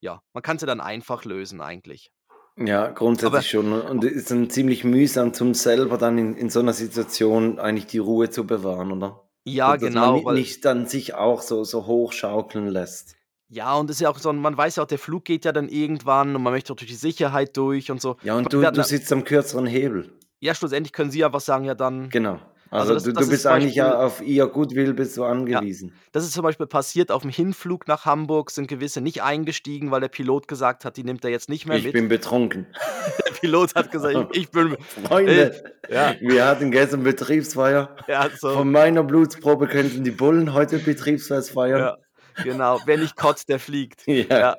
[0.00, 2.10] ja, man kann es ja dann einfach lösen eigentlich.
[2.58, 3.72] Ja, Aber grundsätzlich schon.
[3.72, 7.86] Und es ist dann ziemlich mühsam zum selber dann in, in so einer Situation eigentlich
[7.86, 9.24] die Ruhe zu bewahren, oder?
[9.44, 13.14] ja, Dass man genau, ni- weil nicht dann sich auch so, so hochschaukeln lässt.
[13.48, 15.52] Ja, und es ist ja auch so, man weiß ja auch, der Flug geht ja
[15.52, 18.16] dann irgendwann und man möchte auch durch die Sicherheit durch und so.
[18.22, 20.12] Ja, und du, du sitzt am kürzeren Hebel.
[20.40, 22.10] Ja, schlussendlich können sie ja was sagen, ja dann.
[22.10, 22.40] Genau.
[22.70, 25.24] Also Also, das- du, das du bist eigentlich ja Beispiel- auf ihr Goodwill bist du
[25.24, 25.92] angewiesen.
[26.12, 30.00] Das ist zum Beispiel passiert auf dem Hinflug nach Hamburg, sind gewisse nicht eingestiegen, weil
[30.00, 31.92] der Pilot gesagt hat, die nimmt er jetzt nicht mehr Ich mit.
[31.94, 32.66] bin betrunken.
[33.26, 34.76] Der Pilot hat gesagt, ich, ich bin.
[35.06, 37.94] Freunde, Ja, wir hatten gestern Betriebsfeier.
[38.08, 38.50] ja, so.
[38.50, 41.78] Von meiner Blutprobe könnten die Bullen heute Betriebsfest feiern.
[41.80, 41.96] Ja.
[42.42, 44.06] Genau, wer nicht kotzt, der fliegt.
[44.06, 44.24] Ja.
[44.28, 44.56] Ja.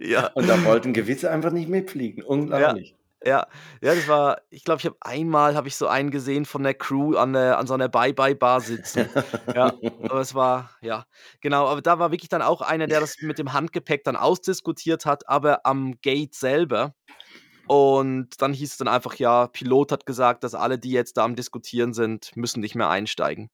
[0.00, 0.26] ja.
[0.34, 2.22] Und da wollten gewisse einfach nicht mitfliegen.
[2.22, 2.94] Unglaublich.
[3.24, 3.46] Ja,
[3.80, 6.74] ja, das war, ich glaube, ich habe einmal habe ich so einen gesehen von der
[6.74, 9.08] Crew an der, an so einer Bye-Bye-Bar sitzen.
[9.54, 11.06] Ja, aber es war, ja,
[11.40, 15.06] genau, aber da war wirklich dann auch einer, der das mit dem Handgepäck dann ausdiskutiert
[15.06, 16.94] hat, aber am Gate selber.
[17.68, 21.24] Und dann hieß es dann einfach, ja, Pilot hat gesagt, dass alle, die jetzt da
[21.24, 23.50] am Diskutieren sind, müssen nicht mehr einsteigen.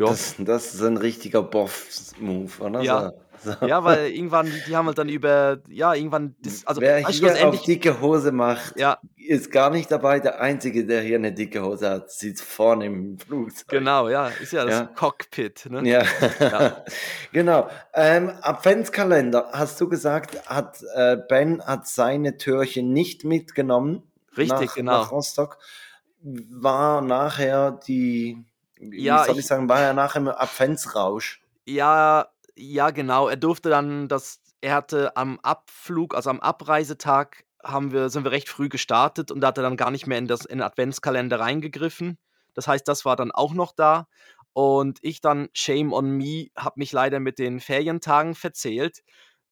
[0.00, 2.80] Ja, Das, das ist ein richtiger Boff-Move, oder?
[2.82, 3.12] Ja.
[3.42, 7.48] So, ja weil irgendwann, die, haben halt dann über, ja, irgendwann, dis- also Wer hier
[7.48, 10.20] auf dicke Hose macht, ja, ist gar nicht dabei.
[10.20, 13.68] Der Einzige, der hier eine dicke Hose hat, sitzt vorne im Flugzeug.
[13.68, 14.84] genau, ja, ist ja das Ja.
[14.94, 15.88] Cockpit, ne?
[15.88, 16.02] Ja,
[16.38, 16.84] Ja.
[17.32, 17.70] genau.
[17.94, 24.02] Ähm, Adventskalender, hast du gesagt, hat äh, Ben hat seine Türchen nicht mitgenommen
[24.36, 24.92] Richtig, nach, genau.
[24.92, 25.56] nach Rostock.
[26.22, 28.44] War nachher die,
[28.80, 31.42] Ja, soll ich, ich- sagen, war er nachher im Adventsrausch.
[31.66, 33.28] Ja, ja, genau.
[33.28, 38.30] Er durfte dann das er hatte am Abflug, also am Abreisetag haben wir sind wir
[38.30, 40.62] recht früh gestartet und da hat er dann gar nicht mehr in das in den
[40.62, 42.18] Adventskalender reingegriffen.
[42.54, 44.06] Das heißt, das war dann auch noch da
[44.52, 49.00] und ich dann, shame on me, habe mich leider mit den Ferientagen verzählt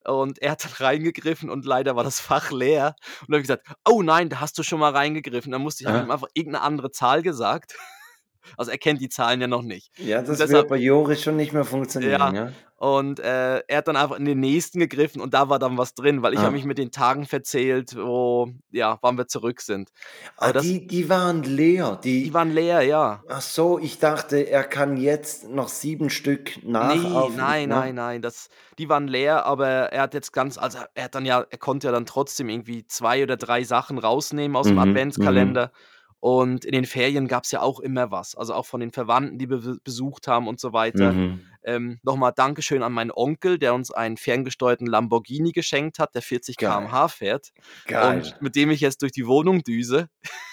[0.05, 3.43] und er hat dann reingegriffen und leider war das Fach leer und dann habe ich
[3.49, 6.01] gesagt: „Oh nein, da hast du schon mal reingegriffen.“ Dann musste ich Ja.
[6.03, 7.77] ihm einfach irgendeine andere Zahl gesagt.
[8.57, 9.91] Also, er kennt die Zahlen ja noch nicht.
[9.99, 12.13] Ja, das deshalb- wird bei Joris schon nicht mehr funktionieren.
[12.21, 12.33] Ja.
[12.35, 12.53] Ja.
[12.81, 15.95] Und äh, er hat dann einfach in den nächsten gegriffen und da war dann was
[15.95, 16.43] drin, weil ich Ah.
[16.45, 19.91] habe mich mit den Tagen verzählt, wo, ja, wann wir zurück sind.
[20.37, 21.99] Aber Ah, das, die, die waren leer.
[22.05, 23.25] Die, die waren leer, ja.
[23.29, 27.35] Ach so, ich dachte, er kann jetzt noch sieben Stück Nee, nachauf.
[27.37, 27.75] nein, ne?
[27.75, 28.49] nein, nein, das,
[28.79, 31.89] die waren leer, aber er hat jetzt ganz, also er hat dann ja, er konnte
[31.89, 35.73] ja dann trotzdem irgendwie zwei oder drei Sachen rausnehmen aus dem Mhm, Adventskalender.
[36.21, 39.39] Und in den Ferien gab es ja auch immer was, also auch von den Verwandten,
[39.39, 41.13] die wir be- besucht haben und so weiter.
[41.13, 41.41] Mhm.
[41.63, 46.57] Ähm, Nochmal Dankeschön an meinen Onkel, der uns einen ferngesteuerten Lamborghini geschenkt hat, der 40
[46.57, 46.71] Geil.
[46.71, 47.51] km/h fährt.
[47.87, 48.17] Geil.
[48.17, 50.09] Und mit dem ich jetzt durch die Wohnung düse.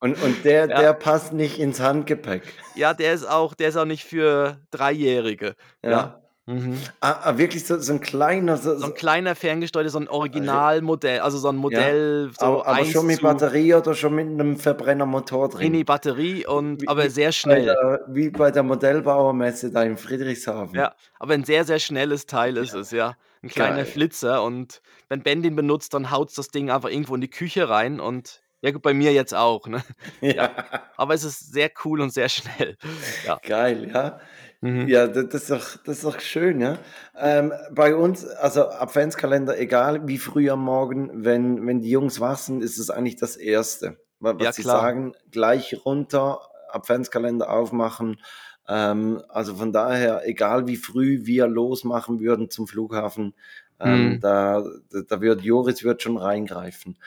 [0.00, 0.80] Und, und der, Ja.
[0.80, 2.42] der passt nicht ins Handgepäck.
[2.74, 5.54] Ja, der ist auch, der ist auch nicht für Dreijährige.
[5.84, 5.90] Ja.
[5.90, 6.21] Ja.
[6.46, 6.76] Mhm.
[7.00, 11.20] Ah, ah, wirklich so, so ein kleiner, so, So ein kleiner ferngesteuerter, so ein Originalmodell,
[11.20, 14.56] also so ein Modell, so aber, aber 1 schon mit Batterie oder schon mit einem
[14.56, 15.70] Verbrennermotor drin.
[15.70, 17.64] Mini Batterie und Wie- aber sehr Bei schnell.
[17.66, 20.74] der, wie bei der Modellbauermesse da in Friedrichshafen.
[20.74, 23.14] Ja, aber ein sehr, sehr schnelles Teil ist es, ja.
[23.44, 23.86] Ein kleiner Geil.
[23.86, 27.68] Flitzer und wenn Ben den benutzt, dann haut das Ding einfach irgendwo in die Küche
[27.68, 29.82] rein und ja gut, bei mir jetzt auch, ne?
[30.20, 30.50] Ja.
[30.96, 32.76] Aber es ist sehr cool und sehr schnell.
[33.26, 33.38] Ja.
[33.46, 34.18] Geil, ja.
[34.62, 34.88] Mhm.
[34.88, 36.78] Ja, das, das, ist doch, das ist doch schön, ja.
[37.16, 42.38] Ähm, bei uns, also Adventskalender, egal wie früh am Morgen, wenn, wenn die Jungs wach
[42.38, 43.98] sind, ist es eigentlich das Erste.
[44.20, 48.20] wa- Was Ja, sie sagen, gleich runter, Adventskalender aufmachen.
[48.68, 53.34] Ähm, also von daher, egal wie früh wir losmachen würden zum Flughafen,
[53.80, 54.20] ähm, Mhm.
[54.20, 56.98] da, da, da wird Joris wird schon reingreifen.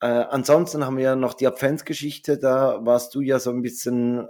[0.00, 4.28] Äh, ansonsten haben wir ja noch die Adventsgeschichte, da warst du ja so ein bisschen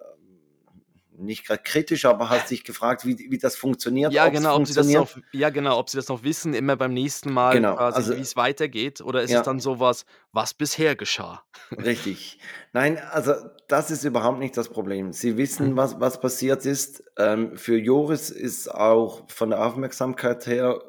[1.17, 4.13] nicht gerade kritisch, aber hast dich gefragt, wie, wie das funktioniert.
[4.13, 6.95] Ja, genau, ob sie das noch, ja, genau, ob sie das noch wissen, immer beim
[6.95, 9.01] nächsten Mal Genau, quasi, also- wie es weitergeht.
[9.03, 9.41] Oder ist Ja.
[9.41, 11.45] es dann sowas, was bisher geschah?
[11.71, 12.39] Richtig.
[12.73, 13.35] Nein, also
[13.69, 15.13] das ist überhaupt nicht das Problem.
[15.13, 15.77] Sie wissen, Mhm.
[15.77, 17.05] was, was passiert ist.
[17.19, 20.81] Ähm, für Joris ist auch von der Aufmerksamkeit her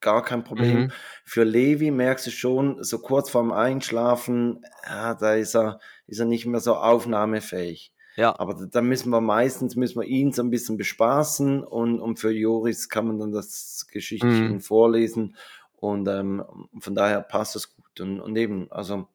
[0.00, 0.78] gar kein Problem.
[0.82, 0.92] Mhm.
[1.24, 6.26] Für Levi merkst du schon, so kurz vorm Einschlafen, ja, da ist er, ist er
[6.26, 7.92] nicht mehr so aufnahmefähig.
[8.18, 12.18] Ja, Aber da- müssen wir meistens müssen wir ihn so ein bisschen bespaßen und, und
[12.18, 14.60] für Joris kann man dann das Geschichtchen Mhm.
[14.60, 15.36] vorlesen
[15.76, 16.44] und ähm,
[16.80, 19.06] von daher passt es gut und, und eben also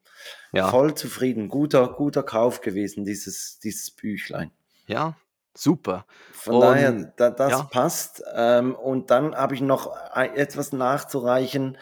[0.52, 4.50] ja, voll zufrieden guter guter Kauf gewesen dieses dieses Büchlein
[4.86, 5.16] ja,
[5.54, 6.06] super.
[6.32, 7.62] von Und- daher da, das ja.
[7.64, 11.76] passt ähm, und dann habe ich noch etwas nachzureichen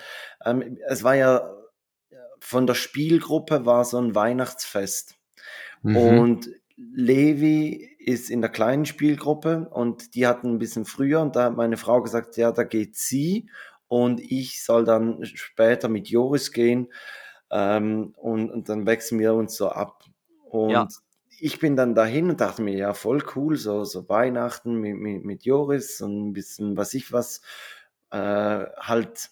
[0.45, 1.55] ähm, es war ja
[2.41, 5.15] von der Spielgruppe war so ein Weihnachtsfest
[5.85, 5.97] Mhm.
[5.97, 6.49] und
[6.95, 11.57] Levi ist in der kleinen Spielgruppe und die hatten ein bisschen früher und da hat
[11.57, 13.49] meine Frau gesagt, ja, da geht sie
[13.89, 16.93] und ich soll dann später mit Joris gehen
[17.51, 20.05] ähm, und, und dann wechseln wir uns so ab.
[20.45, 20.89] Und Ja.
[21.39, 25.25] ich bin dann dahin und dachte mir, ja, voll cool, so, so Weihnachten mit, mit,
[25.25, 27.43] mit Joris und ein bisschen, was ich was,
[28.11, 28.17] äh,
[28.77, 29.31] halt,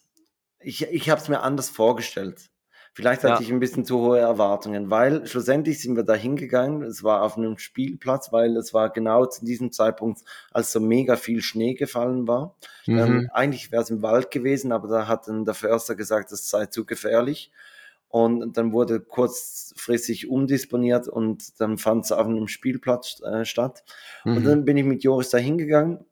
[0.60, 2.49] ich, ich habe es mir anders vorgestellt.
[2.92, 3.42] Vielleicht hatte Ja.
[3.42, 6.82] ich ein bisschen zu hohe Erwartungen, weil schlussendlich sind wir da hingegangen.
[6.82, 11.16] Es war auf einem Spielplatz, weil es war genau zu diesem Zeitpunkt, als so mega
[11.16, 12.56] viel Schnee gefallen war.
[12.86, 13.24] Mhm.
[13.24, 16.50] Ähm, eigentlich wäre es im Wald gewesen, aber da hat dann der Förster gesagt, es
[16.50, 17.52] sei zu gefährlich.
[18.08, 23.84] Und dann wurde kurzfristig umdisponiert und dann fand es auf einem Spielplatz äh, statt.
[24.34, 24.44] Und Mhm.
[24.44, 26.04] dann bin ich mit Joris da hingegangen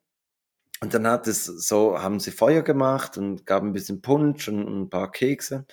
[0.80, 4.64] Und dann hat es so, haben sie Feuer gemacht und gaben ein bisschen Punsch und,
[4.64, 5.66] und ein paar Kekse.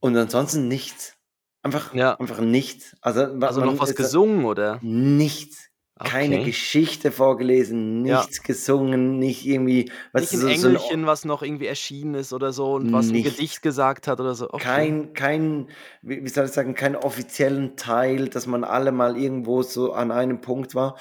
[0.00, 1.14] Und ansonsten nichts.
[1.62, 2.18] Einfach, Ja.
[2.18, 2.96] einfach nichts.
[3.02, 4.78] Also, Also noch was gesungen, oder?
[4.82, 5.66] Nichts.
[6.02, 6.44] Keine Okay.
[6.46, 8.20] Geschichte vorgelesen, Ja.
[8.22, 12.14] nichts gesungen, nicht irgendwie, weißt Nicht ein so, so ein- Engelchen, was noch irgendwie erschienen
[12.14, 13.34] ist oder so und was ein Nichts.
[13.36, 14.48] Gedicht gesagt hat oder so.
[14.48, 14.64] Okay.
[14.64, 15.68] kein, kein,
[16.00, 20.40] wie soll ich sagen, keinen offiziellen Teil, dass man alle mal irgendwo so an einem
[20.40, 20.96] Punkt war.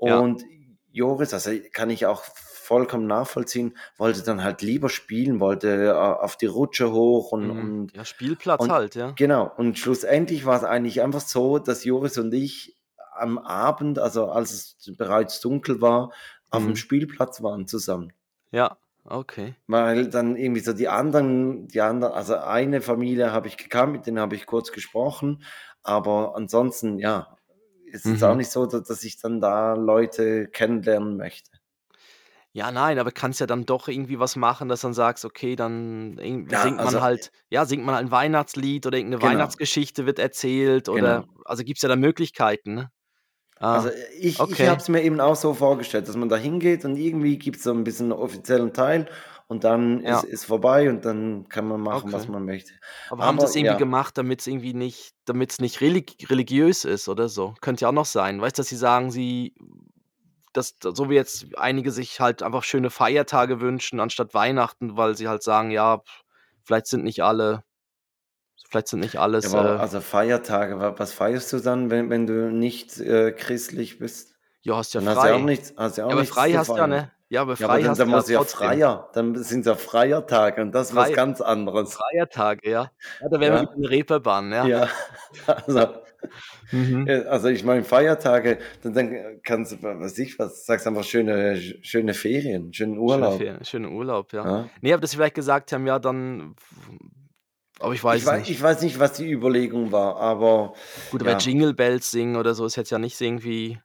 [0.00, 0.20] Ja.
[0.20, 0.44] Und
[0.92, 2.22] Joris, also kann ich auch
[2.64, 7.50] vollkommen nachvollziehen, wollte dann halt lieber spielen, wollte äh, auf die Rutsche hoch und, Mhm.
[7.60, 9.12] und Ja, Spielplatz und- halt, ja.
[9.16, 12.76] Genau, und schlussendlich war es eigentlich einfach so, dass Joris und ich
[13.16, 16.10] am Abend, also als es bereits dunkel war,
[16.50, 16.68] auf Mhm.
[16.68, 18.12] dem Spielplatz waren zusammen.
[18.50, 19.54] Ja, okay.
[19.66, 24.06] Weil dann irgendwie so die anderen, die anderen, also eine Familie habe ich gekannt, mit
[24.06, 25.42] denen habe ich kurz gesprochen,
[25.82, 27.36] aber ansonsten, ja,
[27.86, 28.26] ist es Mhm.
[28.26, 31.50] auch nicht so, dass, dass ich dann da Leute kennenlernen möchte.
[32.56, 36.16] Ja, nein, aber kannst ja dann doch irgendwie was machen, dass dann sagst, okay, dann
[36.48, 39.32] Ja, singt man also- halt, ja, singt man halt ein Weihnachtslied oder irgendeine Genau.
[39.32, 41.34] Weihnachtsgeschichte wird erzählt oder, Genau.
[41.44, 42.90] also gibt es ja da Möglichkeiten, ne?
[43.58, 43.90] Ah, Also
[44.20, 47.38] ich, ich habe es mir eben auch so vorgestellt, dass man da hingeht und irgendwie
[47.38, 49.08] gibt es so ein bisschen einen offiziellen Teil
[49.48, 50.20] und dann Ja.
[50.20, 52.32] ist es vorbei und dann kann man machen, was Okay.
[52.32, 52.72] man möchte.
[53.10, 53.78] aber haben sie aber es irgendwie ja.
[53.78, 57.54] gemacht, damit es irgendwie nicht, damit es nicht relig religiös ist oder so?
[57.60, 58.40] Könnte ja auch noch sein.
[58.40, 59.54] Weißt du, dass sie sagen, sie,
[60.56, 65.28] dass, so wie jetzt einige sich halt einfach schöne Feiertage wünschen anstatt Weihnachten, weil sie
[65.28, 66.02] halt sagen, ja,
[66.64, 67.64] vielleicht sind nicht alle,
[68.70, 69.52] vielleicht sind nicht alles.
[69.52, 73.32] Ja, aber äh, also Feiertage, wa- was feierst du dann, wenn, wenn du nicht äh,
[73.32, 74.34] christlich bist?
[74.62, 75.40] ja, hast ja Dann hast du ja frei.
[75.42, 77.10] auch nichts, hast ja auch Ja, aber frei hast du ja, ne?
[77.28, 78.58] Ja, aber Ja, aber frei dann, hast dann du ja trotzdem.
[78.58, 81.94] freier, dann sind es ja Freiertage und das ist was Frei- ganz anderes.
[81.94, 82.90] Feiertage, ja.
[83.20, 83.60] ja da wären Ja.
[83.60, 84.66] wir wieder in Reeperbahn, ja.
[84.66, 84.88] Ja,
[85.66, 85.94] also,
[86.72, 87.08] Mhm.
[87.28, 92.14] also ich meine Feiertage, dann, dann kannst du, was ich was, sagst einfach schöne, schöne
[92.14, 93.38] Ferien, schönen Urlaub.
[93.40, 94.44] Schönen, Fer- schönen Urlaub, ja.
[94.44, 94.68] Ja.
[94.80, 96.54] Nee, aber dass sie vielleicht gesagt haben, ja, dann.
[97.80, 98.50] Aber ich weiß Ich, es weiß, nicht.
[98.50, 100.74] ich weiß nicht, was die Überlegung war, aber
[101.10, 101.38] Gut, aber ja.
[101.38, 103.78] Jingle Bells singen oder so ist jetzt ja nicht irgendwie.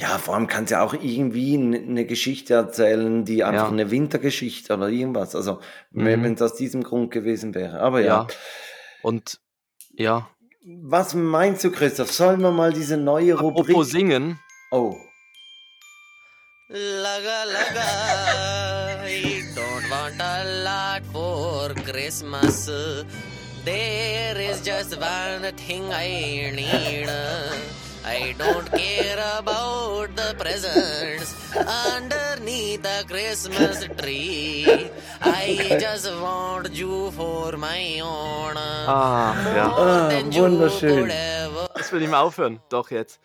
[0.00, 3.72] ja, vor allem kannst du ja auch irgendwie eine Geschichte erzählen, die einfach Ja.
[3.72, 5.34] eine Wintergeschichte oder irgendwas.
[5.34, 5.58] Also
[5.90, 6.24] wenn Mhm.
[6.24, 7.80] wenn es aus diesem Grund gewesen wäre.
[7.80, 8.06] Aber ja.
[8.06, 8.26] Ja.
[9.02, 9.40] Und
[9.96, 10.28] ja.
[10.64, 12.10] Was meinst du, Christoph?
[12.12, 13.68] Sollen wir mal diese neue Rubrik?
[13.70, 14.38] Apropos singen.
[14.72, 14.96] Oh.
[16.68, 22.66] Laga laga, I don't want a lot for Christmas.
[23.64, 27.08] There is just one thing I need.
[28.10, 34.90] I don't care about the presents underneath the Christmas tree.
[35.20, 38.56] I just want you for my own.
[38.56, 39.66] Ah, ja.
[39.76, 41.10] Ah, wunderschön.
[41.74, 42.60] Das will ich mal aufhören.
[42.70, 43.20] Doch jetzt.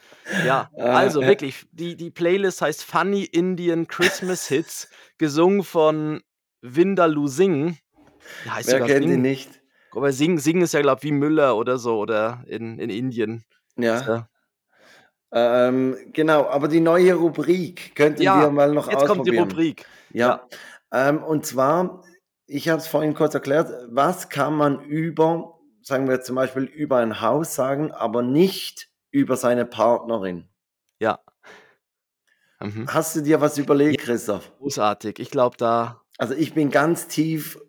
[0.45, 6.21] Ja, Äh, also wirklich, die, die Playlist heißt Funny Indian Christmas Hits, gesungen von
[6.61, 7.75] Vindaloo Singh.
[8.45, 9.21] Ja, heißt Wer sogar kennt ihn Singh.
[9.21, 9.61] nicht?
[9.95, 13.43] Aber Singen, Singen ist ja, glaube ich, wie Müller oder so, oder in, in Indien.
[13.77, 14.27] Ja.
[15.33, 15.67] Ja.
[15.67, 19.49] Ähm, genau, aber die neue Rubrik könnten Ja, wir mal noch Jetzt kommt die ausprobieren.
[19.49, 19.85] Rubrik.
[20.11, 20.47] Ja.
[20.91, 22.03] Ähm, und zwar,
[22.45, 26.97] ich habe es vorhin kurz erklärt, was kann man über, sagen wir zum Beispiel über
[26.97, 30.47] ein Haus sagen, aber nicht über seine Partnerin.
[30.99, 31.19] Ja.
[32.59, 32.87] Mhm.
[32.87, 34.51] Hast du dir was überlegt, Christoph?
[34.59, 35.19] Großartig.
[35.19, 36.01] Ich glaube, da.
[36.17, 37.59] Also ich bin ganz tief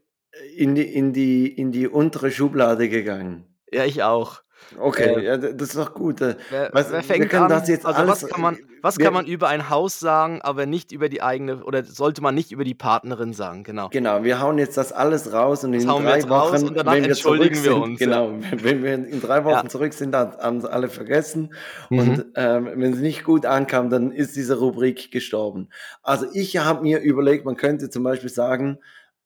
[0.55, 3.47] in die, in die, in die untere Schublade gegangen.
[3.73, 4.43] Ja, ich auch.
[4.79, 6.21] Okay, Äh, ja, das ist doch gut.
[6.21, 7.53] Äh, Wer, du, wer fängt an?
[7.53, 10.91] also was kann man, äh, was wir- kann man über ein Haus sagen, aber nicht
[10.93, 13.89] über die eigene, oder sollte man nicht über die Partnerin sagen, genau.
[13.91, 17.05] Genau, wir hauen jetzt das alles raus und Das in drei Wochen, und wenn wir
[17.11, 18.07] entschuldigen zurück wir sind, uns, ja.
[18.07, 19.69] genau, wenn wir in drei Wochen Ja.
[19.69, 21.55] zurück sind, dann haben es alle vergessen
[21.91, 21.99] Mhm.
[21.99, 25.69] und ähm, wenn es nicht gut ankam, dann ist diese Rubrik gestorben.
[26.03, 28.79] Also ich habe mir überlegt, man könnte zum Beispiel sagen,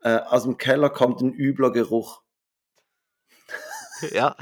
[0.03, 2.23] äh, aus dem Keller kommt ein übler Geruch.
[4.13, 4.37] Ja,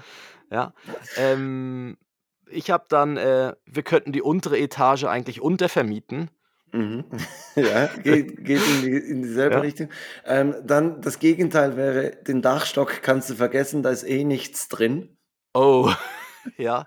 [0.51, 0.73] ja.
[1.17, 1.97] Ähm,
[2.49, 6.31] ich habe dann, äh, wir könnten die untere Etage eigentlich untervermieten.
[6.73, 7.05] Mhm.
[7.57, 9.61] ja, geht, geht in, die, in dieselbe Ja.
[9.61, 9.89] Richtung.
[10.25, 15.17] Ähm, dann das Gegenteil wäre, den Dachstock kannst du vergessen, da ist eh nichts drin.
[15.55, 15.91] Oh,
[16.57, 16.85] ja,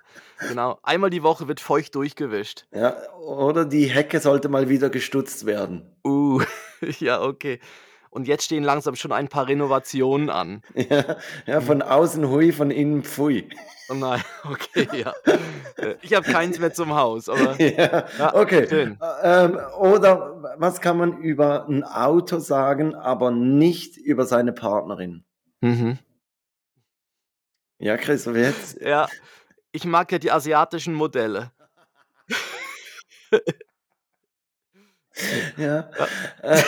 [0.48, 0.80] genau.
[0.84, 2.68] Einmal die Woche wird feucht durchgewischt.
[2.74, 5.96] Ja, oder die Hecke sollte mal wieder gestutzt werden.
[6.06, 6.42] Uh,
[7.00, 7.60] ja, okay.
[8.12, 10.62] Und jetzt stehen langsam schon ein paar Renovationen an.
[10.76, 13.50] Ja, ja, von außen hui, von innen pfui.
[13.90, 15.14] Oh nein, okay, ja.
[15.78, 18.68] Äh, Ich habe keins mehr zum Haus, aber Ja, Ja, okay.
[18.68, 18.98] schön.
[19.24, 25.24] Ähm, oder was kann man über ein Auto sagen, aber nicht über seine Partnerin?
[25.62, 25.98] mhm.
[27.82, 28.82] Ja, Christoph, jetzt.
[28.82, 29.08] ja,
[29.72, 31.52] ich mag ja die asiatischen Modelle.
[35.58, 35.90] Ja.
[36.42, 36.62] Äh,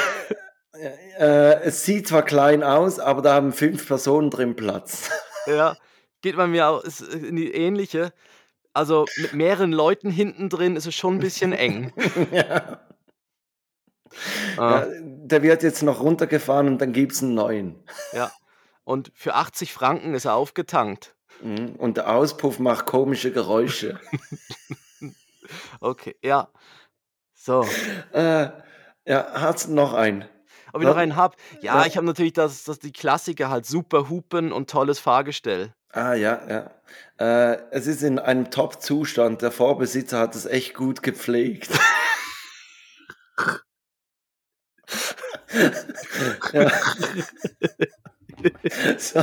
[0.74, 5.10] äh, es sieht zwar klein aus, aber da haben fünf Personen drin Platz.
[5.48, 5.76] Ja,
[6.22, 8.14] geht bei mir auch ist in die ähnliche.
[8.74, 11.92] Also mit mehreren Leuten hinten drin ist es schon ein bisschen eng.
[12.32, 12.80] ja.
[14.58, 17.84] Ah, Ja, der wird jetzt noch runtergefahren und dann gibt es einen neuen.
[18.14, 18.32] ja.
[18.84, 21.16] Und für 80 Franken ist er aufgetankt.
[21.42, 21.76] Mhm.
[21.78, 24.00] Und der Auspuff macht komische Geräusche.
[25.82, 26.50] Okay, ja.
[27.34, 27.66] So.
[28.14, 28.50] äh,
[29.06, 30.26] ja, hat's noch einen?
[30.74, 31.36] Ob ich noch einen hab?
[31.62, 31.86] Ja, Ja.
[31.86, 35.74] ich habe natürlich das, das die Klassiker halt super Hupen und tolles Fahrgestell.
[35.94, 36.72] Ah ja, ja.
[37.54, 39.42] Äh, es ist in einem Top-Zustand.
[39.42, 41.70] Der Vorbesitzer hat es echt gut gepflegt.
[46.54, 46.72] ja.
[48.98, 49.20] So,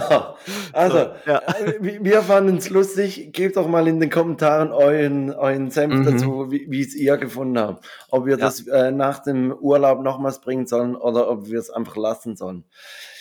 [0.73, 1.39] also, Ja.
[1.39, 3.33] äh, wir fanden es lustig.
[3.33, 6.05] Gebt doch mal in den Kommentaren euren, euren Senf Mhm.
[6.05, 7.87] dazu, wie es ihr gefunden habt.
[8.11, 8.45] Ob wir Ja.
[8.47, 12.65] das äh, nach dem Urlaub nochmals bringen sollen oder ob wir es einfach lassen sollen.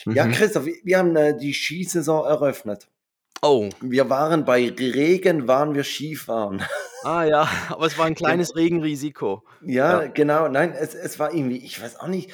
[0.05, 0.31] Ja, Mhm.
[0.31, 2.87] Christoph, wir, wir haben äh, die Skisaison eröffnet.
[3.43, 6.63] Oh, Wir waren bei Regen, waren wir Skifahren.
[7.03, 9.43] ah ja, aber es war ein kleines Regenrisiko.
[9.61, 10.07] Ja, Ja.
[10.07, 10.47] genau.
[10.47, 12.31] Nein, es, es war irgendwie, ich weiß auch nicht.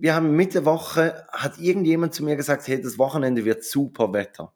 [0.00, 4.52] Wir haben Mitte Woche, hat irgendjemand zu mir gesagt, hey, das Wochenende wird super Wetter.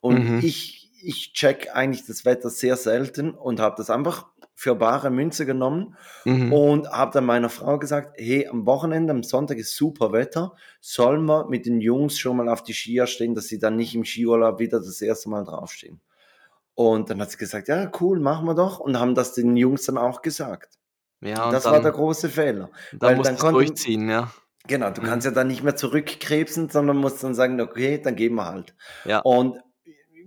[0.00, 0.38] Und Mhm.
[0.42, 5.44] ich, ich check eigentlich das Wetter sehr selten und habe das einfach für bare Münze
[5.44, 6.52] genommen Mhm.
[6.52, 11.24] und habe dann meiner Frau gesagt, hey, am Wochenende, am Sonntag ist super Wetter, sollen
[11.26, 14.04] wir mit den Jungs schon mal auf die Skier stehen, dass sie dann nicht im
[14.04, 16.00] Skiurlaub wieder das erste Mal draufstehen.
[16.74, 18.78] Und dann hat sie gesagt, ja, cool, machen wir doch.
[18.80, 20.78] Und haben das den Jungs dann auch gesagt.
[21.22, 22.70] Ja, das dann, war der große Fehler.
[22.92, 24.30] weil musst du konnte- durchziehen, ja.
[24.66, 25.06] Genau, du Mhm.
[25.06, 28.74] kannst ja dann nicht mehr zurückkrebsen, sondern musst dann sagen, okay, dann gehen wir halt.
[29.04, 29.20] Ja.
[29.20, 29.58] Und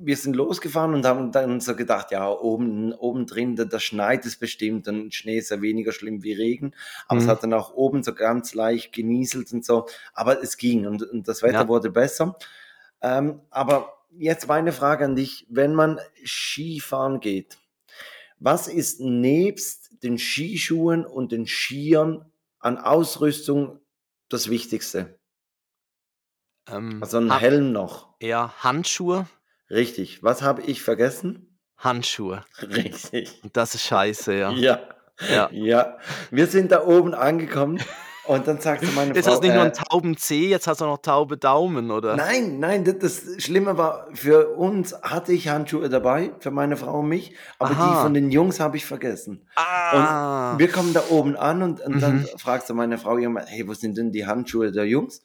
[0.01, 4.25] wir sind losgefahren und haben dann so gedacht, ja, oben, oben drin, da, da schneit
[4.25, 6.73] es bestimmt und Schnee ist ja weniger schlimm wie Regen.
[7.07, 7.29] Aber es Mhm.
[7.31, 9.87] hat dann auch oben so ganz leicht genieselt und so.
[10.13, 11.67] Aber es ging und, und das Wetter Ja.
[11.67, 12.37] wurde besser.
[13.01, 17.57] Ähm, aber jetzt meine Frage an dich, wenn man Skifahren geht,
[18.39, 22.23] was ist nebst den Skischuhen und den Skiern
[22.59, 23.79] an Ausrüstung
[24.29, 25.19] das Wichtigste?
[26.67, 28.15] Ähm, Also ein Ha- Helm noch.
[28.21, 29.27] Ja, Handschuhe,
[29.71, 30.23] Richtig.
[30.23, 31.59] Was habe ich vergessen?
[31.77, 32.43] Handschuhe.
[32.61, 33.39] Richtig.
[33.53, 34.51] Das ist scheiße, ja.
[34.51, 34.79] Ja.
[35.29, 35.49] Ja.
[35.51, 35.97] Ja.
[36.31, 37.79] Wir sind da oben angekommen
[38.29, 39.33] und dann sagte meine Jetzt Frau.
[39.33, 41.91] hast du nicht nur äh, einen tauben Zeh, jetzt hast du auch noch taube Daumen,
[41.91, 42.15] oder?
[42.15, 46.99] Nein, nein, das, das Schlimme war, für uns hatte ich Handschuhe dabei, für meine Frau
[46.99, 48.01] und mich, aber die Aha.
[48.03, 49.47] von den Jungs habe ich vergessen.
[49.55, 50.57] Ah.
[50.57, 52.27] Wir kommen da oben an und, und dann Mhm.
[52.37, 55.21] fragst du meine Frau immer, hey, wo sind denn die Handschuhe der Jungs?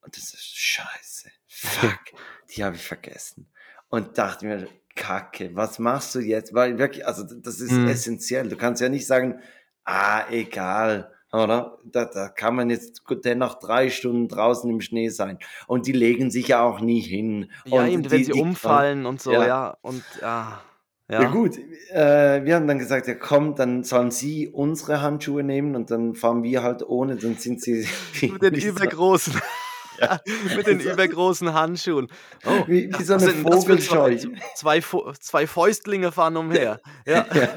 [0.00, 1.30] Und das ist scheiße.
[1.48, 1.98] Fuck,
[2.56, 3.50] die habe ich vergessen.
[3.88, 6.54] Und dachte mir, Kacke, was machst du jetzt?
[6.54, 7.88] Weil wirklich, also das ist Mhm.
[7.88, 8.48] essentiell.
[8.48, 9.40] Du kannst ja nicht sagen,
[9.84, 11.12] ah, egal,
[11.44, 11.78] oder?
[11.84, 15.38] Da, da kann man jetzt dennoch drei Stunden draußen im Schnee sein.
[15.66, 17.50] Und die legen sich ja auch nie hin.
[17.64, 19.46] ja, und eben, wenn die- sie die- umfallen und so, Ja.
[19.46, 19.76] ja.
[19.82, 20.60] Und ja.
[21.08, 21.56] Ja, Ja, gut,
[21.92, 26.16] äh, wir haben dann gesagt, ja komm, dann sollen sie unsere Handschuhe nehmen und dann
[26.16, 27.86] fahren wir halt ohne, dann sind sie
[28.22, 29.32] mit den übergroßen,
[30.00, 30.18] Ja.
[30.56, 32.08] mit den übergroßen Handschuhen.
[32.44, 34.16] Oh, wie, wie so eine Vogelscheu.
[34.56, 34.82] Zwei,
[35.20, 36.80] zwei Fäustlinge fahren umher.
[37.06, 37.24] Ja.
[37.32, 37.48] Ja.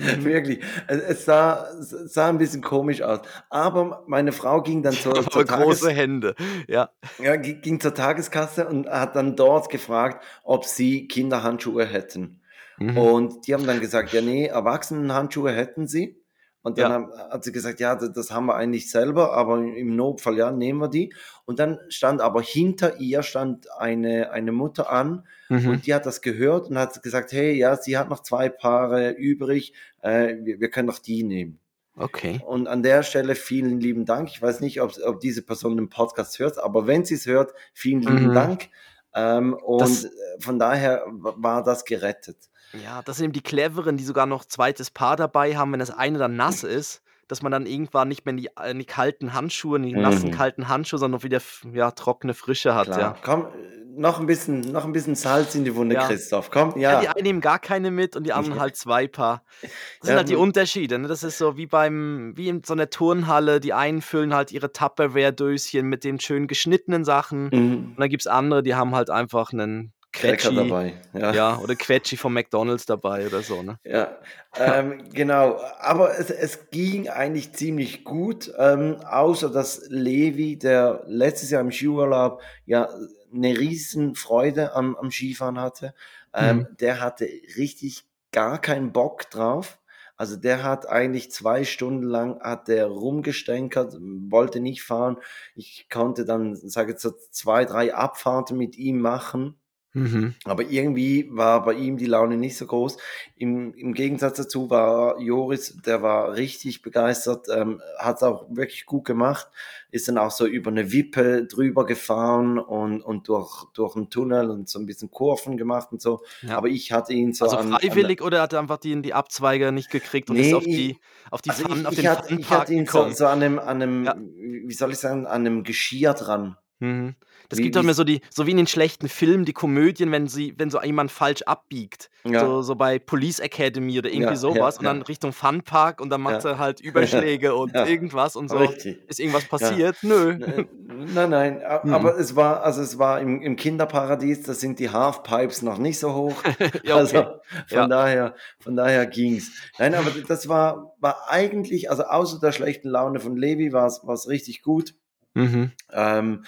[0.24, 0.60] Wirklich.
[0.86, 3.20] Es, es, sah, es sah ein bisschen komisch aus.
[3.48, 6.34] Aber meine Frau ging dann zur, zur, Tages, große Hände.
[6.68, 6.90] Ja.
[7.18, 12.40] ja, ging ging zur Tageskasse und hat dann dort gefragt, ob sie Kinderhandschuhe hätten.
[12.78, 12.96] Mhm.
[12.96, 16.19] Und die haben dann gesagt, ja, nee, Erwachsenenhandschuhe hätten sie.
[16.62, 16.94] Und dann Ja.
[16.94, 20.50] haben, hat sie gesagt, ja, das, das haben wir eigentlich selber, aber im Notfall, ja,
[20.50, 21.12] nehmen wir die.
[21.46, 25.68] Und dann stand aber hinter ihr stand eine, eine Mutter an Mhm.
[25.70, 29.10] und die hat das gehört und hat gesagt, hey, ja, sie hat noch zwei Paare
[29.12, 31.58] übrig, äh, wir, wir können doch die nehmen.
[31.96, 32.40] Okay.
[32.46, 34.28] Und an der Stelle vielen lieben Dank.
[34.28, 37.52] Ich weiß nicht, ob, ob diese Person den Podcast hört, aber wenn sie es hört,
[37.74, 38.34] vielen lieben Mhm.
[38.34, 38.68] Dank.
[39.14, 42.36] Ähm, und Das- von daher war das gerettet.
[42.72, 45.90] Ja, das sind eben die cleveren, die sogar noch zweites Paar dabei haben, wenn das
[45.90, 49.32] eine dann nass ist, dass man dann irgendwann nicht mehr in die, in die kalten
[49.34, 50.34] Handschuhe, in die nassen Mhm.
[50.34, 51.40] kalten Handschuhe, sondern noch wieder
[51.72, 52.86] ja, trockene Frische hat.
[52.86, 52.98] Klar.
[53.00, 53.16] Ja.
[53.24, 53.48] Komm, äh,
[53.96, 56.06] noch ein bisschen, noch ein bisschen Salz in die Wunde, Ja.
[56.06, 56.50] Christoph.
[56.50, 56.92] Komm, Ja.
[56.94, 57.00] ja.
[57.00, 59.42] die einen nehmen gar keine mit und die anderen halt zwei Paar.
[59.60, 59.70] Das
[60.02, 60.36] sind Ja, halt die.
[60.36, 60.98] Unterschiede.
[60.98, 61.06] Ne?
[61.08, 63.60] Das ist so wie beim, wie in so einer Turnhalle.
[63.60, 67.44] Die einen füllen halt ihre Tupperware-Döschen mit den schön geschnittenen Sachen.
[67.52, 67.74] Mhm.
[67.90, 70.94] Und dann gibt es andere, die haben halt einfach einen Cracker dabei.
[71.12, 71.32] Ja.
[71.32, 73.62] Ja, oder Quetschi vom McDonalds dabei oder so.
[73.62, 73.78] Ne?
[73.84, 74.18] Ja,
[74.58, 75.60] ähm, genau.
[75.78, 81.70] Aber es, es ging eigentlich ziemlich gut, ähm, außer dass Levi, der letztes Jahr im
[81.72, 82.88] Skiurlaub ja
[83.32, 85.94] eine riesen Freude am, am Skifahren hatte,
[86.34, 86.76] ähm, Mhm.
[86.80, 87.24] der hatte
[87.56, 89.78] richtig gar keinen Bock drauf.
[90.16, 93.96] Also der hat eigentlich zwei Stunden lang hat der rumgestänkert,
[94.28, 95.16] wollte nicht fahren.
[95.54, 99.58] Ich konnte dann, sage jetzt so zwei, drei Abfahrten mit ihm machen.
[99.92, 100.34] Mhm.
[100.44, 102.96] Aber irgendwie war bei ihm die Laune nicht so groß.
[103.36, 108.86] Im, im Gegensatz dazu war Joris, der war richtig begeistert, ähm, hat es auch wirklich
[108.86, 109.48] gut gemacht,
[109.90, 114.50] ist dann auch so über eine Wippe drüber gefahren und, und durch, durch einen Tunnel
[114.50, 116.20] und so ein bisschen Kurven gemacht und so.
[116.42, 116.56] Ja.
[116.56, 119.14] Aber ich hatte ihn so Also an, an freiwillig oder hat er einfach die, die
[119.14, 120.98] Abzweiger nicht gekriegt und ist Nee, auf die
[121.30, 123.42] auf die also Fun, ich, auf ich, den hatte, ich hatte ihn so, so an
[123.42, 124.14] einem, an einem Ja.
[124.16, 126.56] wie soll ich sagen, an einem Geschirr dran.
[126.80, 127.14] Mhm.
[127.50, 130.10] Das Wie- gibt doch immer so die, so wie in den schlechten Filmen, die Komödien,
[130.12, 132.08] wenn sie, wenn so jemand falsch abbiegt.
[132.24, 132.40] Ja.
[132.40, 135.02] So, so bei Police Academy oder irgendwie Ja, sowas ja, und dann.
[135.02, 138.56] Richtung Funpark und dann macht er halt Überschläge und irgendwas und so.
[138.58, 139.02] Richtig.
[139.08, 139.96] Ist irgendwas passiert?
[140.02, 140.30] Nö.
[140.32, 140.64] Äh,
[141.12, 141.94] Nein, nein, Mhm.
[141.94, 145.98] aber es war, also es war im, im Kinderparadies, da sind die Halfpipes noch nicht
[145.98, 146.34] so hoch.
[146.84, 147.16] Ja, okay.
[147.16, 147.24] Also
[147.68, 149.50] von daher, von daher ging's.
[149.78, 154.00] Nein, aber das war, war eigentlich, also außer der schlechten Laune von Levi war es,
[154.04, 154.94] war es richtig gut.
[155.34, 155.72] Mhm.
[155.92, 156.44] Ähm,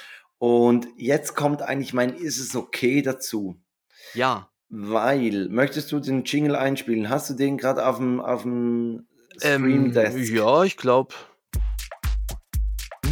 [0.46, 3.54] und jetzt kommt eigentlich mein Ist es okay dazu.
[4.12, 4.48] Ja.
[4.70, 7.08] Weil, möchtest du den Jingle einspielen?
[7.10, 9.06] Hast du den gerade auf dem, auf dem
[9.38, 10.18] Stream Ähm, Desk?
[10.34, 11.14] ja, ich glaube.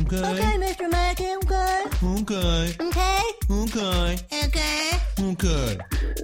[0.07, 0.89] Okay, Okay, Mr.
[0.91, 1.85] Mackey, okay.
[2.03, 3.23] okay, Okay.
[3.49, 5.31] okay, Okay.
[5.31, 5.79] okay.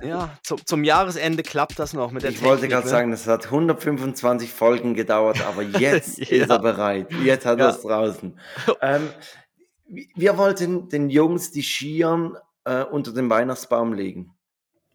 [0.05, 2.91] Ja, zum, zum Jahresende klappt das noch mit der Ich wollte Technik, gerade ne?
[2.91, 6.43] sagen, das hat 125 Folgen gedauert, aber jetzt Ja.
[6.43, 7.07] ist er bereit.
[7.23, 7.67] Jetzt hat Ja.
[7.67, 8.37] er es draußen.
[8.83, 9.09] Ähm,
[9.89, 14.35] wir wollten den Jungs die Skiern äh, unter den Weihnachtsbaum legen.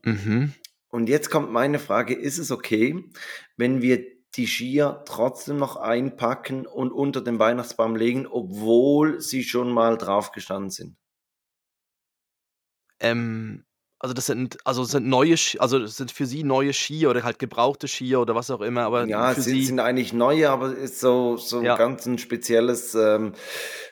[0.03, 0.53] Mhm.
[0.89, 3.09] Und jetzt kommt meine Frage, ist es okay,
[3.55, 4.03] wenn wir
[4.35, 10.31] die Skier trotzdem noch einpacken und unter den Weihnachtsbaum legen, obwohl sie schon mal drauf
[10.31, 10.97] gestanden sind?
[12.99, 13.65] Ähm,
[14.03, 17.11] also das sind, also das sind neue, Ski, also das sind für sie neue Skier
[17.11, 19.63] oder halt gebrauchte Skier oder was auch immer, aber Ja, für sind, sie.
[19.65, 21.75] sind eigentlich neue, aber es ist so, so Ja.
[21.77, 23.33] ganz ein spezielles ähm,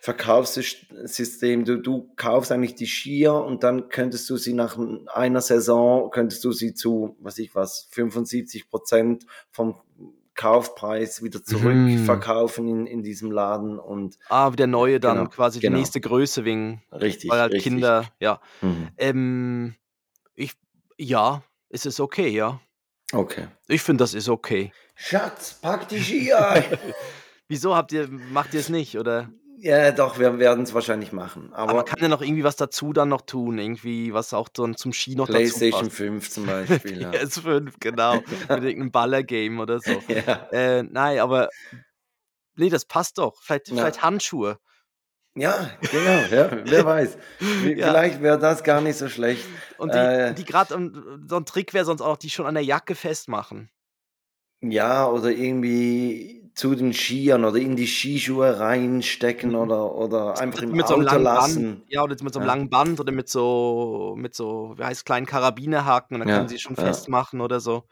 [0.02, 1.64] Verkaufssystem.
[1.66, 4.78] Du, du kaufst eigentlich die Skier und dann könntest du sie nach
[5.14, 9.76] einer Saison, könntest du sie zu, was ich was, 75 Prozent vom
[10.36, 15.68] Kaufpreis wieder zurückverkaufen in, in diesem Laden und Ah, der neue dann Genau, quasi die
[15.68, 15.78] genau.
[15.80, 17.74] nächste Größe wegen, richtig, weil halt richtig.
[17.74, 18.40] Kinder, ja.
[18.62, 18.88] Mhm.
[18.98, 19.76] Ähm,
[20.40, 20.54] ich,
[20.98, 22.60] ja, es ist okay, ja.
[23.12, 23.48] Okay.
[23.68, 24.72] Ich finde, das ist okay.
[24.96, 26.64] Schatz, pack die Skier ein.
[27.48, 29.30] Wieso habt ihr, macht ihr es nicht, oder?
[29.62, 31.52] ja, doch, wir werden es wahrscheinlich machen.
[31.52, 34.48] Aber Aber, man kann ja noch irgendwie was dazu dann noch tun, irgendwie, was auch
[34.48, 37.02] dann zum Ski noch PlayStation dazu 5 zum Beispiel.
[37.02, 37.10] ja.
[37.12, 37.40] passt.
[37.40, 38.14] PS5, genau.
[38.22, 40.02] Mit irgendeinem Baller-Game oder so.
[40.08, 40.48] ja.
[40.52, 41.50] Äh, nein, aber
[42.56, 43.42] nee, das passt doch.
[43.42, 43.76] Vielleicht, Ja.
[43.76, 44.60] vielleicht Handschuhe.
[45.40, 47.18] Ja, genau, ja, wer weiß.
[47.76, 48.00] Ja.
[48.00, 49.50] Vielleicht wäre das gar nicht so schlecht.
[49.78, 50.34] Und die, Äh.
[50.36, 50.76] die gerade,
[51.28, 53.70] so ein Trick wäre sonst auch, die schon an der Jacke festmachen.
[54.62, 60.74] Ja, oder irgendwie zu den Skiern oder in die Skischuhe reinstecken oder, oder einfach im
[60.74, 60.78] Mhm.
[60.78, 61.84] mit so einem Auto langen lassen.
[61.86, 61.92] Band.
[61.92, 62.48] Ja, oder mit so einem Ja.
[62.48, 66.48] langen Band oder mit so, mit so, wie heißt kleinen Karabinerhaken und dann Ja, können
[66.48, 67.88] sie schon festmachen oder so.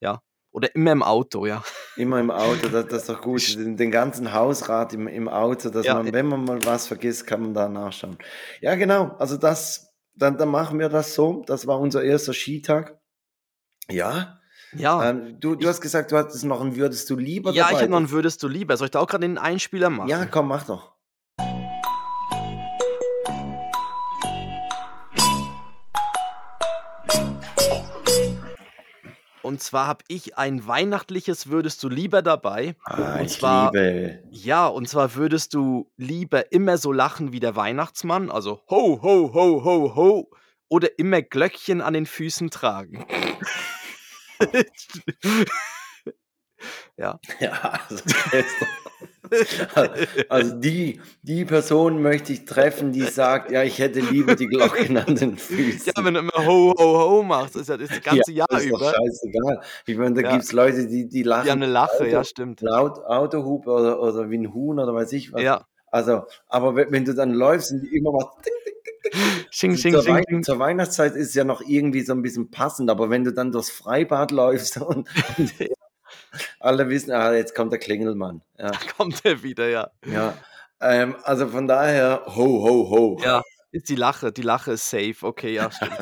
[0.00, 0.22] Ja.
[0.56, 1.62] Oder immer im Auto, ja.
[1.96, 3.56] Immer im Auto, das, das ist doch gut.
[3.58, 5.92] Den, ganzen Hausrat im, im Auto, dass Ja.
[5.96, 8.16] man, wenn man mal was vergisst, kann man da nachschauen.
[8.62, 9.14] Ja, genau.
[9.18, 11.44] Also das, dann, dann machen wir das so.
[11.46, 12.98] Das war unser erster Skitag.
[13.90, 14.40] Ja.
[14.72, 15.10] Ja.
[15.10, 17.80] Ähm, du, du hast gesagt, du hattest noch ein Würdest du lieber ja, ich dabei.
[17.82, 18.78] habe noch einen Würdest du lieber.
[18.78, 20.08] Soll ich da auch gerade den Einspieler machen?
[20.08, 20.95] Ja, komm, mach doch.
[29.46, 32.74] Und zwar habe ich ein weihnachtliches Würdest du lieber dabei.
[32.84, 34.22] Ah, Und zwar- liebe.
[34.30, 39.32] Ja, und zwar würdest du lieber immer so lachen wie der Weihnachtsmann, also ho, ho,
[39.32, 40.30] ho, ho, ho,
[40.68, 43.06] oder immer Glöckchen an den Füßen tragen.
[46.96, 47.20] ja.
[47.38, 48.02] Ja, also,
[50.28, 54.96] also die, die Person möchte ich treffen, die sagt, ja, ich hätte lieber die Glocken
[54.96, 55.92] an den Füßen.
[55.96, 58.72] ja, wenn du immer ho, ho, ho machst, ist ja das ganze Jahr das ist
[58.72, 58.90] doch über.
[58.94, 59.60] scheißegal.
[59.86, 60.32] Ich meine, da Ja.
[60.32, 61.44] gibt es Leute, die, die lachen.
[61.44, 62.60] Die haben eine Lache, Auto, ja, stimmt.
[62.60, 65.42] Laut Autohupe oder, oder wie ein Huhn oder weiß ich was.
[65.42, 65.64] Ja.
[65.90, 68.24] Also, aber wenn, wenn du dann läufst und die immer was.
[68.44, 70.42] Ding, ding, ding, ding, Sching, sching, zur, sching, Wei sching.
[70.42, 73.52] zur Weihnachtszeit ist es ja noch irgendwie so ein bisschen passend, aber wenn du dann
[73.52, 75.08] durchs Freibad läufst und,
[75.38, 75.52] und
[76.60, 78.42] alle wissen, ah, jetzt kommt der Klingelmann.
[78.58, 79.90] Ja, Kommt er wieder, ja.
[80.06, 80.34] ja.
[80.80, 83.18] Ähm, also von daher, ho, ho, ho.
[83.22, 85.92] Ja, ist die Lache, die Lache ist safe, okay, ja, stimmt.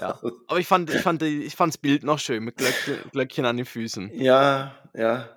[0.00, 0.18] Ja.
[0.48, 3.56] Aber ich fand, ich fand, ich fand das Bild noch schön mit Glöckchen, Glöckchen an
[3.56, 4.10] den Füßen.
[4.14, 5.28] Ja, ja.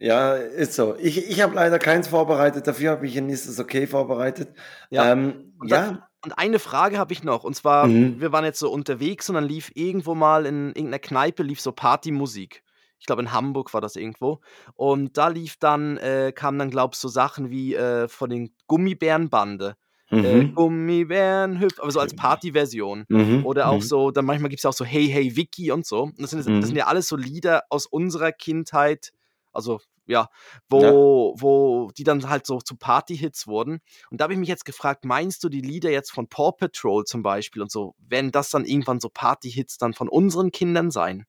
[0.00, 0.94] Ja, ist so.
[1.00, 4.50] Ich, ich habe leider keins vorbereitet, dafür habe ich ein Ist es okay vorbereitet.
[4.90, 5.10] Ja.
[5.10, 7.42] Ähm, Und ja, dann- Und eine Frage habe ich noch.
[7.44, 8.20] Und zwar, Mhm.
[8.20, 11.72] wir waren jetzt so unterwegs und dann lief irgendwo mal in irgendeiner Kneipe lief so
[11.72, 12.62] Partymusik.
[12.98, 14.40] Ich glaube, in Hamburg war das irgendwo.
[14.74, 18.54] Und da lief dann, äh, kamen dann, glaube ich, so Sachen wie äh, von den
[18.66, 19.76] Gummibärenbande.
[20.20, 20.54] Äh, Mhm.
[20.54, 23.04] Gummibären hüpf, aber so als Partyversion.
[23.08, 23.44] Mhm.
[23.44, 23.86] Oder auch mhm.
[23.86, 26.04] so, dann manchmal gibt es auch so Hey Hey Vicky und so.
[26.04, 26.62] Und das sind, das Mhm.
[26.62, 29.12] sind ja alles so Lieder aus unserer Kindheit,
[29.52, 30.28] also ja,
[30.70, 33.80] wo, wo die dann halt so zu Party-Hits wurden.
[34.10, 37.04] Und da habe ich mich jetzt gefragt, meinst du die Lieder jetzt von Paw Patrol
[37.04, 41.26] zum Beispiel und so, werden das dann irgendwann so Party-Hits dann von unseren Kindern sein?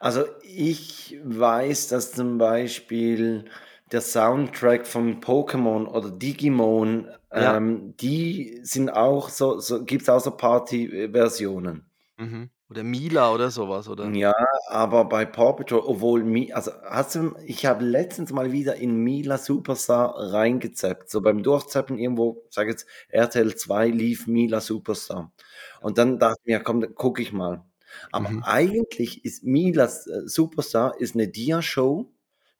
[0.00, 3.44] Also ich weiß, dass zum Beispiel
[3.92, 7.56] der Soundtrack von Pokémon oder Digimon, Ja.
[7.56, 11.90] ähm, die sind auch so, so gibt es auch so Party-Versionen.
[12.18, 12.50] Mhm.
[12.70, 14.14] Oder Mila oder sowas, oder?
[14.14, 14.32] Ja,
[14.68, 18.96] aber bei Paw Patrol, obwohl, Mi, also hast du, ich habe letztens mal wieder in
[19.02, 21.10] Mila Superstar reingezappt.
[21.10, 25.32] So beim Durchzappen irgendwo, sag jetzt RTL 2 lief Mila Superstar.
[25.80, 27.64] Und dann dachte ich mir, komm, dann gucke ich mal.
[28.12, 28.42] Aber Mhm.
[28.42, 32.12] eigentlich ist Mila äh, Superstar ist eine Dia-Show,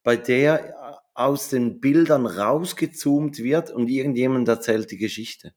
[0.02, 0.72] bei der äh,
[1.14, 5.54] aus den Bildern rausgezoomt wird und irgendjemand erzählt die Geschichte.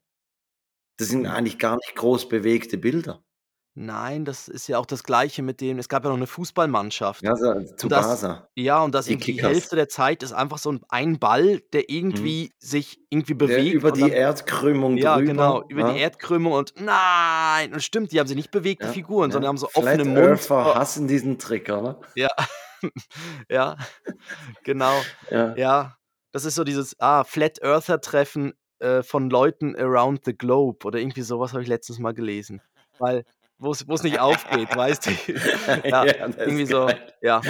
[0.97, 1.26] Das sind Mhm.
[1.28, 3.26] eigentlich gar nicht groß bewegte Bilder.
[3.74, 7.24] Nein, das ist ja auch das Gleiche mit dem, es gab ja noch eine Fußballmannschaft.
[7.24, 9.51] Ja, so Und das, Tsubasa, ja, und das die irgendwie die Kickers.
[9.53, 11.86] Hälfte der Zeit ist einfach so ein, ein Ball, der Mhm.
[11.88, 15.26] irgendwie sich irgendwie Der bewegt über und die dann, Erdkrümmung ja, drüber.
[15.32, 18.93] genau, über die Erdkrümmung und nein, und stimmt, die haben sie nicht bewegt, die ja,
[18.93, 19.49] Figuren, sondern ja.
[19.49, 20.17] haben so Flat offene Mund.
[20.17, 22.01] Earther Oh, hassen diesen Trick, oder?
[22.15, 22.30] ja,
[23.49, 23.78] ja,
[24.63, 25.01] genau,
[25.32, 25.55] Ja.
[25.55, 25.97] ja.
[26.34, 30.99] Das ist so dieses, ah, Flat Earther Treffen äh, von Leuten around the globe oder
[30.99, 32.61] irgendwie sowas habe ich letztens mal gelesen.
[32.99, 33.26] Weil,
[33.62, 35.12] wo es nicht aufgeht, weißt du?
[35.88, 37.14] Ja, ja, irgendwie so, geil.
[37.22, 37.41] ja,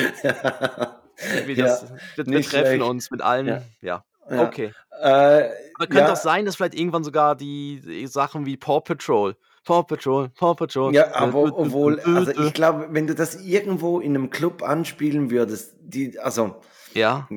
[1.34, 1.86] irgendwie ja, das,
[2.16, 2.82] wir, wir treffen schlecht.
[2.82, 3.48] uns mit allen,
[3.82, 4.44] ja, ja.
[4.44, 4.74] okay.
[5.02, 9.36] Äh, Aber könnte auch sein, dass vielleicht irgendwann sogar die, die Sachen wie Paw Patrol,
[9.64, 13.16] Paw Patrol, Paw Patrol, ja, äh, aber dü, dü, obwohl, also ich glaube, wenn du
[13.16, 16.56] das irgendwo in einem Club anspielen würdest, die, also
[16.94, 17.28] ja,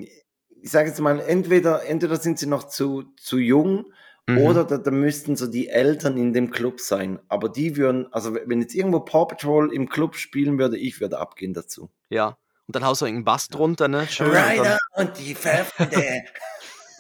[0.62, 3.86] ich sage jetzt mal, entweder, entweder sind sie noch zu, zu jung
[4.28, 7.18] mhm, oder da, da müssten so die Eltern in dem Club sein.
[7.28, 11.18] Aber die würden, also wenn jetzt irgendwo Paw Patrol im Club spielen würde, ich würde
[11.18, 11.90] abgehen dazu.
[12.10, 12.36] ja.
[12.66, 16.22] Und dann haust du irgendeinen Bass drunter, ne, schön, und Ryder und die Pfeffende.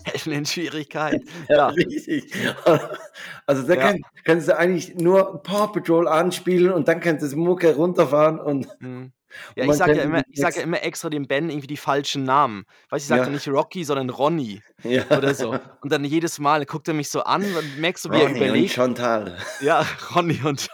[0.04, 2.32] helfen in Schwierigkeit, Ja, richtig.
[3.46, 7.26] Also da ja, kann, kannst du eigentlich nur Paw Patrol anspielen und dann kannst du
[7.26, 9.12] das Mucke runterfahren und, mhm.
[9.50, 11.66] Und Ja, ich man sag ja immer, ich sag ja immer extra dem Ben irgendwie
[11.66, 12.64] die falschen Namen.
[12.90, 14.62] Weißt du, ich sag dann Ja, nicht Rocky, sondern Ronny
[15.10, 15.52] oder so.
[15.54, 15.78] ja.
[15.82, 18.32] Und dann jedes Mal guckt er mich so an und merkst du, wie er Ronny
[18.40, 18.74] und überlegt.
[18.74, 19.38] Chantal.
[19.60, 20.68] Ja, Ronny und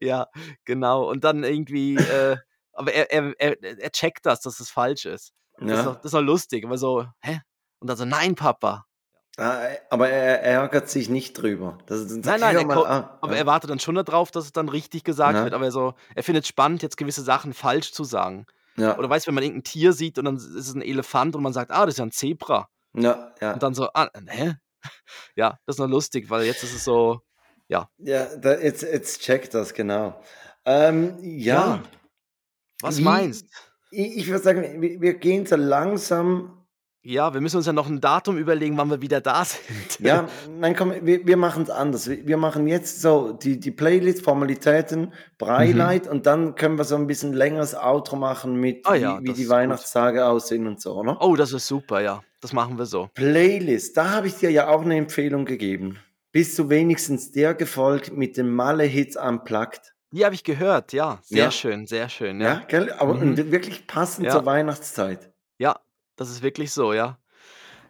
[0.00, 0.26] ja,
[0.64, 1.08] genau.
[1.10, 2.36] Und dann irgendwie, äh,
[2.72, 5.32] aber er, er, er, er checkt das, dass es falsch ist.
[5.58, 5.94] Das ist doch, Ja.
[5.96, 6.64] das ist doch lustig.
[6.64, 7.40] Aber so, hä?
[7.80, 8.84] Und dann so, nein, Papa.
[9.38, 11.78] Ah, Aber er ärgert sich nicht drüber.
[11.86, 13.08] Das, dann Nein, nein, er, mal an.
[13.20, 13.46] aber er Ja.
[13.46, 15.50] wartet dann schon darauf, dass es dann richtig gesagt wird.
[15.50, 15.56] Ja.
[15.56, 18.46] Aber so, er findet es spannend, jetzt gewisse Sachen falsch zu sagen.
[18.76, 19.10] Oder Ja.
[19.10, 21.52] weißt du, wenn man irgendein Tier sieht und dann ist es ein Elefant und man
[21.52, 22.68] sagt, ah, das ist ja ein Zebra.
[22.94, 23.54] Ja, Und ja.
[23.58, 24.54] dann so, ah, hä?
[25.36, 27.20] Ja, das ist nur lustig, weil jetzt ist es so,
[27.68, 27.88] ja.
[27.98, 30.20] Ja, da, jetzt, jetzt checkt das, genau.
[30.64, 31.82] Ähm, Ja, ja,
[32.82, 33.46] was wie, meinst?
[33.90, 36.59] ich, ich würde sagen, wir, wir gehen so langsam
[37.02, 40.00] Ja, wir müssen uns ja noch ein Datum überlegen, wann wir wieder da sind.
[40.00, 40.28] Ja,
[40.58, 42.08] nein, komm, wir, wir machen es anders.
[42.08, 45.12] Wir wir machen jetzt so die, die Playlist, Formalitäten, Mhm.
[45.38, 49.18] Breileit und dann können wir so ein bisschen längeres Outro machen mit, Ah wie, ja,
[49.20, 49.56] wie das die ist gut.
[49.56, 51.16] Weihnachtstage aussehen und so, oder?
[51.20, 52.22] Oh, das ist super, ja.
[52.42, 53.08] Das machen wir so.
[53.14, 55.98] Playlist, da habe ich dir ja auch eine Empfehlung gegeben.
[56.32, 59.94] Bist du wenigstens der gefolgt mit dem Malle Hits Unplugged?
[60.12, 61.18] Die habe ich gehört, ja.
[61.22, 62.62] Sehr Ja, schön, sehr schön, ja, ja.
[62.68, 62.92] gell?
[62.98, 63.36] Aber Mhm.
[63.50, 65.30] wirklich passend zur Ja, Weihnachtszeit.
[65.58, 65.76] ja,
[66.20, 67.16] das ist wirklich so, ja.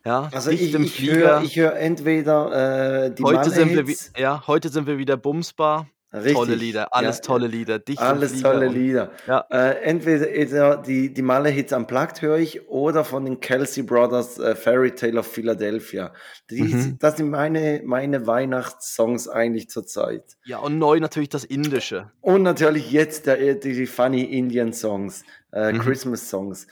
[0.06, 4.68] Ja, Also ich, ich höre hör entweder äh, die Heute Malle sind wir, ja, heute
[4.70, 5.88] sind wir wieder Bumsbar.
[6.12, 9.12] Tolle richtig, Lieder, ja, alles ja, tolle Lieder, dicht Alles tolle und Lieder.
[9.28, 9.44] ja.
[9.50, 14.92] Äh, entweder die, die Malle-Hits Unplugged höre ich oder von den Kelsey Brothers äh, Fairy
[14.92, 16.12] Tale of Philadelphia.
[16.50, 16.96] Die, Mhm.
[16.98, 20.24] Das sind meine, meine Weihnachtssongs eigentlich zurzeit.
[20.44, 22.10] Ja, und neu natürlich das Indische.
[22.20, 25.22] Und natürlich jetzt der, die, die Funny Indian Songs,
[25.52, 25.78] äh, Mhm.
[25.78, 26.66] Christmas Songs.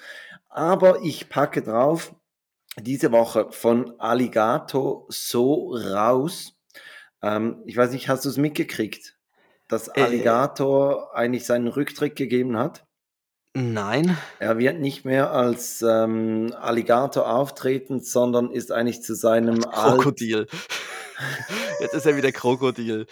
[0.49, 2.15] Aber ich packe drauf
[2.77, 6.55] diese Woche von Alligator so raus.
[7.23, 9.17] Ähm, ich weiß nicht, hast du es mitgekriegt,
[9.69, 12.87] dass Äh, Alligator eigentlich seinen Rücktritt gegeben hat?
[13.55, 14.17] nein.
[14.39, 20.47] Er wird nicht mehr als ähm, Alligator auftreten, sondern ist eigentlich zu seinem alt, Krokodil.
[21.81, 23.07] Jetzt ist er wieder Krokodil.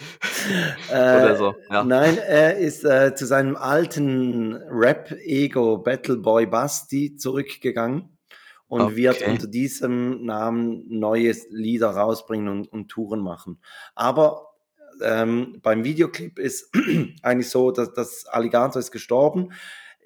[0.89, 1.85] Oder äh, so, ja.
[1.85, 8.17] nein, er ist äh, zu seinem alten Rap-Ego Battleboy Basti zurückgegangen
[8.69, 9.31] und wird Okay.
[9.31, 13.61] unter diesem Namen neue Lieder rausbringen und, und Touren machen.
[13.95, 14.55] Aber
[15.03, 16.75] ähm, beim Videoclip ist
[17.23, 19.53] eigentlich so, dass das Alligator ist gestorben.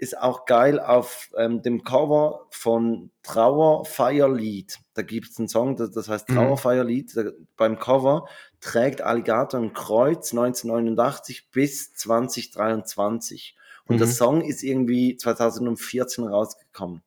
[0.01, 4.79] Ist auch geil auf ähm, dem Cover von Trauerfeierlied.
[4.95, 6.35] Da gibt es einen Song, das, das heißt Mhm.
[6.35, 7.17] Trauerfeierlied.
[7.17, 7.25] Da,
[7.57, 8.27] beim Cover
[8.61, 13.57] trägt Alligator ein Kreuz 1989 bis 2023.
[13.87, 14.13] Und der Mhm.
[14.13, 17.03] Song ist irgendwie 2014 rausgekommen.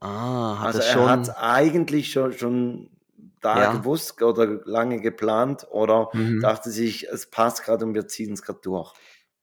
[0.00, 1.08] Ah, hat Also er schon.
[1.08, 2.90] hat eigentlich schon, schon
[3.40, 3.72] da Ja.
[3.72, 6.40] gewusst oder lange geplant oder Mhm.
[6.40, 8.92] dachte sich, es passt gerade und wir ziehen es gerade durch.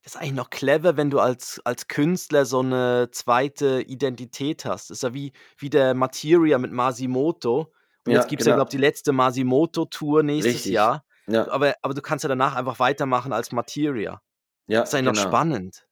[0.03, 4.89] Das ist eigentlich noch clever, wenn du als, als Künstler so eine zweite Identität hast.
[4.89, 7.71] Das ist ja wie, wie der Materia mit Masimoto.
[8.05, 8.63] Und Ja, jetzt gibt es ja, genau.
[8.65, 10.73] glaube ich, die letzte Masimoto-Tour nächstes Richtig.
[10.73, 11.05] Jahr.
[11.27, 14.21] Ja, Aber, aber du kannst ja danach einfach weitermachen als Materia.
[14.67, 15.27] ja, Das ist eigentlich noch genau.
[15.29, 15.87] spannend.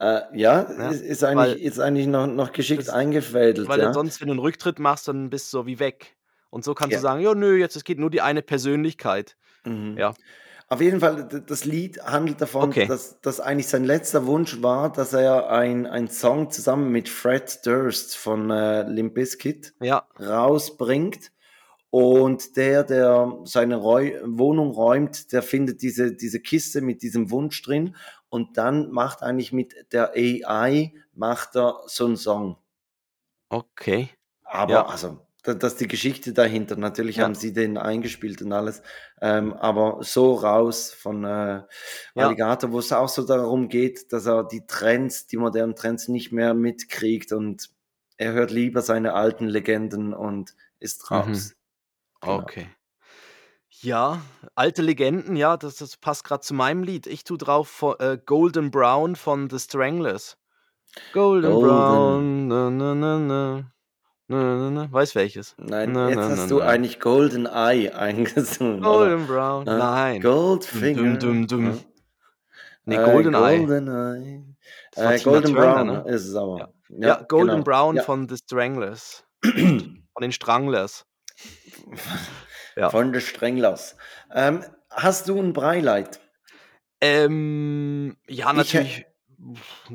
[0.00, 3.68] Äh, ja, Ja, ist, ist eigentlich, weil- ist eigentlich noch, noch geschickt Das- eingefädelt.
[3.68, 3.92] Weil ja.
[3.92, 6.16] sonst, wenn du einen Rücktritt machst, dann bist du so wie weg.
[6.50, 6.98] Und so kannst Ja.
[6.98, 9.36] du sagen, ja, nö, jetzt es geht nur die eine Persönlichkeit.
[9.64, 9.96] Mhm.
[9.96, 10.12] Ja.
[10.74, 12.88] Auf jeden Fall, das Lied handelt davon, Okay.
[12.88, 17.64] dass, dass eigentlich sein letzter Wunsch war, dass er ein, ein Song zusammen mit Fred
[17.64, 21.30] Durst von äh, Limp Bizkit Ja, rausbringt.
[21.90, 27.62] Und der, der seine Räu Wohnung räumt, der findet diese, diese Kiste mit diesem Wunsch
[27.62, 27.94] drin
[28.28, 32.56] und dann macht eigentlich mit der AI, macht er so einen Song.
[33.50, 34.10] okay.
[34.44, 34.86] Aber Ja.
[34.88, 36.76] also, da- das ist die Geschichte dahinter.
[36.76, 37.24] Natürlich Ja.
[37.24, 38.82] haben sie den eingespielt und alles.
[39.20, 41.66] Ähm, aber so raus von äh, Ja.
[42.16, 46.32] Alligator, wo es auch so darum geht, dass er die Trends, die modernen Trends nicht
[46.32, 47.70] mehr mitkriegt und
[48.16, 51.16] er hört lieber seine alten Legenden und ist Mhm.
[51.16, 51.54] raus.
[52.20, 52.38] Genau.
[52.38, 52.68] Okay.
[53.80, 54.22] Ja,
[54.54, 57.06] alte Legenden, ja, das, das passt gerade zu meinem Lied.
[57.06, 60.36] Ich tue drauf von, äh, Golden Brown von The Stranglers.
[61.12, 61.66] Golden, Golden.
[61.68, 63.73] Brown, na, na, na, na,
[64.28, 64.92] na, na, na.
[64.92, 65.54] Weiß welches?
[65.58, 66.66] Nein, Na, jetzt na, hast na, du na.
[66.66, 68.80] eigentlich Golden Eye eingesungen.
[68.82, 69.66] Golden Brown.
[69.66, 70.20] Äh, Nein.
[70.22, 71.02] Goldfinger.
[71.02, 71.66] Dum, dum, dum.
[71.66, 71.78] Ja.
[72.86, 73.58] Nee, Äh, Golden Eye.
[73.66, 74.44] Golden Eye.
[74.96, 76.04] Äh, Golden Brown ne?
[76.06, 76.58] ist es aber.
[76.58, 76.68] Ja.
[77.08, 77.64] Ja, Golden genau.
[77.64, 78.02] Brown Ja.
[78.02, 79.24] von The Stranglers.
[79.42, 81.04] von den Stranglers.
[82.76, 82.90] Ja.
[82.90, 83.96] Von der Strenglers.
[84.34, 86.18] Ähm, hast du ein Breileid?
[87.00, 89.06] Ähm, ja, Ich natürlich.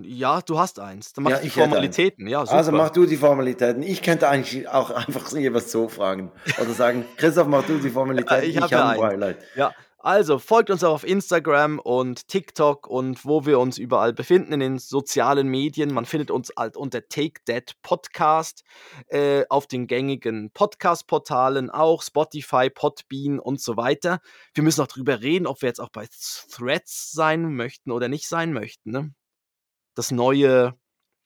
[0.02, 1.14] Ja, du hast eins.
[1.14, 1.60] Dann mach Ja, ich die.
[1.60, 2.28] Formalitäten.
[2.28, 2.44] Ja.
[2.44, 3.84] Also mach du die Formalitäten.
[3.84, 6.32] Ich könnte eigentlich auch einfach jeweils so fragen.
[6.60, 8.44] Oder sagen, Christoph, mach du die Formalitäten.
[8.44, 9.00] ich ich hab habe ein einen.
[9.00, 9.38] Breileid.
[9.56, 14.54] Ja, also folgt uns auch auf Instagram und TikTok und wo wir uns überall befinden
[14.54, 15.94] in den sozialen Medien.
[15.94, 18.64] Man findet uns halt unter Take That Podcast
[19.10, 24.22] äh, auf den gängigen Podcast-Portalen, auch Spotify, Podbean und so weiter.
[24.54, 26.08] Wir müssen auch drüber reden, ob wir jetzt auch bei
[26.50, 28.92] Threads sein möchten oder nicht sein möchten.
[28.92, 29.14] Ne?
[29.96, 30.74] Das neue,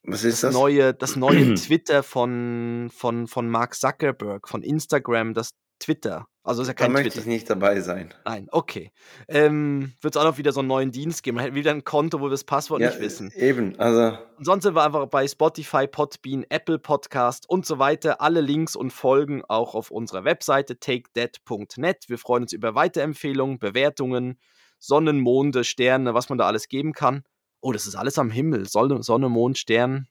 [0.03, 0.53] Was ist das das?
[0.53, 6.27] neue, das neue Twitter von, von, von Mark Zuckerberg, von Instagram, das Twitter.
[6.45, 7.21] Also ist ja Da kein möchte Twitter.
[7.21, 8.13] ich nicht dabei sein.
[8.25, 8.91] Nein, okay.
[9.29, 11.35] Ähm, Wird es auch noch wieder so einen neuen Dienst geben?
[11.35, 13.31] Man hätte wieder ein Konto, wo wir das Passwort Ja, nicht wissen.
[13.35, 13.79] eben.
[13.79, 18.19] Also, Und sonst sind wir einfach bei Spotify, Podbean, Apple Podcast und so weiter.
[18.19, 22.05] Alle Links und Folgen auch auf unserer Webseite takethat.net.
[22.09, 24.37] Wir freuen uns über Weiterempfehlungen, Bewertungen,
[24.79, 27.23] Sonnen, Monde, Sterne, was man da alles geben kann.
[27.65, 28.67] Oh, das ist alles am Himmel.
[28.67, 30.07] Sonne, Sonne Mond, Stern.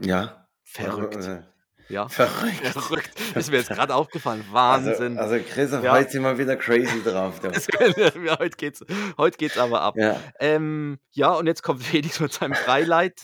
[0.00, 0.46] ja.
[0.64, 1.16] Verrückt.
[1.24, 1.42] Äh,
[1.90, 2.08] Ja.
[2.10, 2.66] Verrückt.
[2.66, 3.10] Verrückt.
[3.34, 4.44] Das ist mir jetzt gerade aufgefallen.
[4.50, 5.18] Wahnsinn.
[5.18, 5.92] Also, also Christoph, Ja.
[5.92, 7.40] heute sind wir wieder crazy drauf.
[8.24, 8.84] Ja, heute, geht's,
[9.18, 9.94] heute geht's aber ab.
[9.98, 10.18] Ja.
[10.40, 13.22] Ähm, ja, und jetzt kommt Felix mit seinem Beileid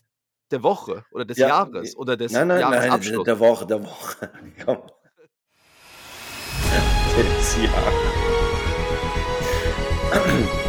[0.51, 3.25] der Woche oder des Ja, Jahres oder des Nein, nein, nein, der, Jahresabschlusses.
[3.25, 4.31] der Woche, der Woche.
[4.65, 4.83] Komm.
[7.17, 7.57] Des
[10.13, 10.64] Jahres.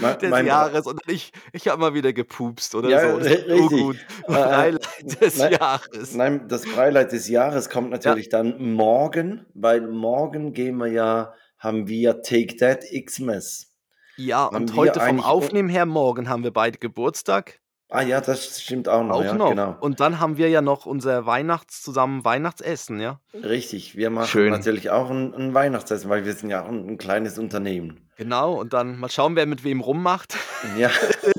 [0.00, 3.18] Mein- des mein- Jahres und ich, ich habe mal wieder gepupst oder Ja, so.
[3.18, 3.68] Das richtig.
[3.68, 3.96] gut.
[4.28, 6.14] Äh, Beileid des nein, Jahres.
[6.14, 11.88] Nein, das Beileid des Jahres kommt natürlich dann morgen, weil morgen gehen wir ja, haben
[11.88, 13.66] wir Take That Xmas.
[14.16, 17.60] Ja, haben und heute vom Aufnehmen her, morgen haben wir beide Geburtstag.
[17.92, 19.16] Ah ja, das stimmt auch noch.
[19.16, 19.50] Auch ja, noch.
[19.50, 19.76] Genau.
[19.80, 23.18] Und dann haben wir ja noch unser Weihnachts zusammen Weihnachtsessen, ja.
[23.34, 24.50] Richtig, wir machen Schön.
[24.52, 28.08] natürlich auch ein, ein Weihnachtsessen, weil wir sind ja auch ein, ein kleines Unternehmen.
[28.16, 30.36] Genau, und dann mal schauen, wer mit wem rummacht.
[30.78, 30.90] Ja,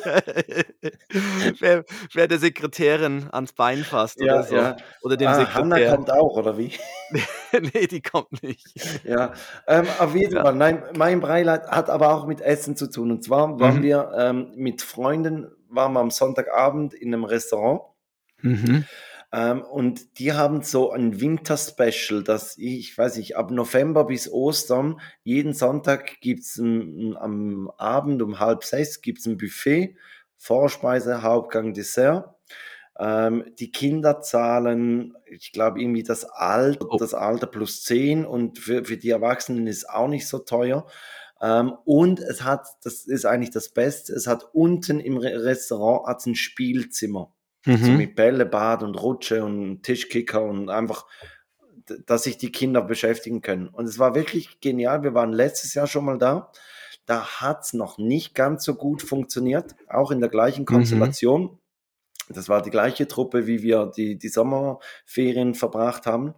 [1.60, 1.84] wer,
[2.14, 4.56] wer der Sekretärin ans Bein fasst ja, oder so.
[4.56, 4.78] ja.
[5.04, 5.96] Oder dem Ah, Hanna Sekretär.
[5.96, 6.74] kommt auch, oder wie?
[7.74, 8.66] nee, die kommt nicht.
[9.04, 9.34] Ja,
[9.68, 10.42] ähm, auf jeden.
[10.42, 10.56] Fall.
[10.56, 13.12] Nein, mein Beileid hat aber auch mit Essen zu tun.
[13.12, 13.84] Und zwar waren Mhm.
[13.84, 17.82] wir ähm, mit Freunden, waren wir am Sonntagabend in einem Restaurant.
[18.42, 18.86] Mhm.
[19.34, 25.00] Ähm, und die haben so ein Winter-Special, das ich weiß nicht, ab November bis Ostern,
[25.24, 29.96] jeden Sonntag gibt es am Abend um halb sechs gibt's ein Buffet,
[30.38, 32.36] Vorspeise, Hauptgang, Dessert.
[33.00, 36.98] Ähm, die Kinder zahlen, ich glaube, irgendwie das Alter, Oh.
[36.98, 40.86] das Alter plus 10 und für, für die Erwachsenen ist auch nicht so teuer.
[41.42, 46.08] Ähm, und es hat, das ist eigentlich das Beste, es hat unten im Re Restaurant
[46.08, 47.34] hat's ein Spielzimmer.
[47.66, 47.98] So Mhm.
[47.98, 51.06] mit Bällebad und Rutsche und Tischkicker und einfach,
[52.08, 53.68] dass sich die Kinder beschäftigen können.
[53.68, 55.04] Und es war wirklich genial.
[55.04, 56.52] Wir waren letztes Jahr schon mal da.
[57.06, 61.60] Da hat's noch nicht ganz so gut funktioniert, auch in der gleichen Konstellation.
[62.30, 66.34] Das war die gleiche Truppe, wie wir die, die Sommerferien verbracht haben.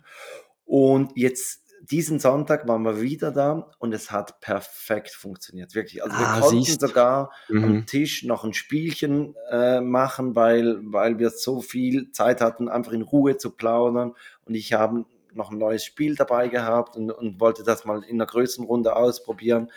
[0.65, 6.01] Und jetzt diesen Sonntag waren wir wieder da und es hat perfekt funktioniert, wirklich.
[6.01, 6.79] Also wir Ah, konnten siehst.
[6.79, 7.63] sogar Mhm.
[7.63, 12.93] am Tisch noch ein Spielchen äh, machen, weil, weil wir so viel Zeit hatten, einfach
[12.93, 14.15] in Ruhe zu plaudern.
[14.45, 18.15] Und ich habe noch ein neues Spiel dabei gehabt und, und wollte das mal in
[18.15, 19.69] einer größeren Runde ausprobieren.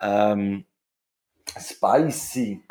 [0.00, 0.64] Ähm,
[1.58, 2.62] Spicy.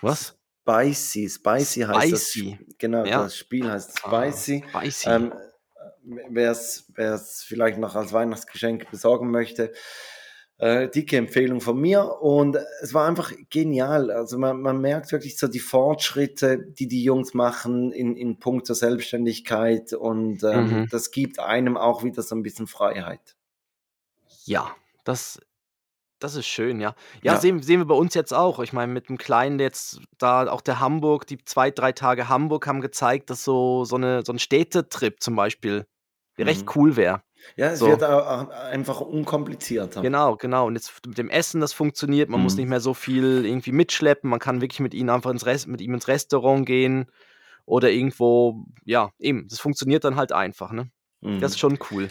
[0.00, 0.34] Was?
[0.62, 2.30] Spicy, Spicy heißt das.
[2.30, 2.58] Spicy.
[2.78, 3.22] Genau, Ja.
[3.22, 4.64] das Spiel heißt Ah, Spicy.
[4.70, 5.08] Spicy.
[5.08, 5.32] Ähm,
[6.30, 9.72] Wer es vielleicht noch als Weihnachtsgeschenk besorgen möchte,
[10.58, 12.20] äh, dicke Empfehlung von mir.
[12.20, 14.10] Und es war einfach genial.
[14.10, 18.74] Also man, man merkt wirklich so die Fortschritte, die die Jungs machen in, in puncto
[18.74, 19.92] Selbstständigkeit.
[19.92, 20.88] Und ähm, Mhm.
[20.90, 23.36] das gibt einem auch wieder so ein bisschen Freiheit.
[24.44, 25.38] Ja, das,
[26.18, 26.94] das ist schön, ja.
[27.22, 27.40] Ja, Ja.
[27.40, 28.58] Sehen, sehen wir bei uns jetzt auch.
[28.60, 32.66] Ich meine, mit dem Kleinen jetzt da, auch der Hamburg, die zwei, drei Tage Hamburg
[32.66, 35.86] haben gezeigt, dass so, so, eine, so ein Städtetrip zum Beispiel
[36.46, 36.72] recht Mhm.
[36.74, 37.22] cool wäre.
[37.56, 37.86] Ja, es So.
[37.88, 40.02] wird einfach unkomplizierter.
[40.02, 40.66] Genau, genau.
[40.66, 42.28] Und jetzt mit dem Essen, das funktioniert.
[42.28, 42.60] Man muss Mhm.
[42.60, 44.28] nicht mehr so viel irgendwie mitschleppen.
[44.28, 47.06] Man kann wirklich mit ihnen einfach ins Rest, mit ihm ins Restaurant gehen
[47.64, 49.46] oder irgendwo, ja, eben.
[49.48, 50.90] Das funktioniert dann halt einfach, ne?
[51.20, 51.40] Mhm.
[51.40, 52.08] Das ist schon cool.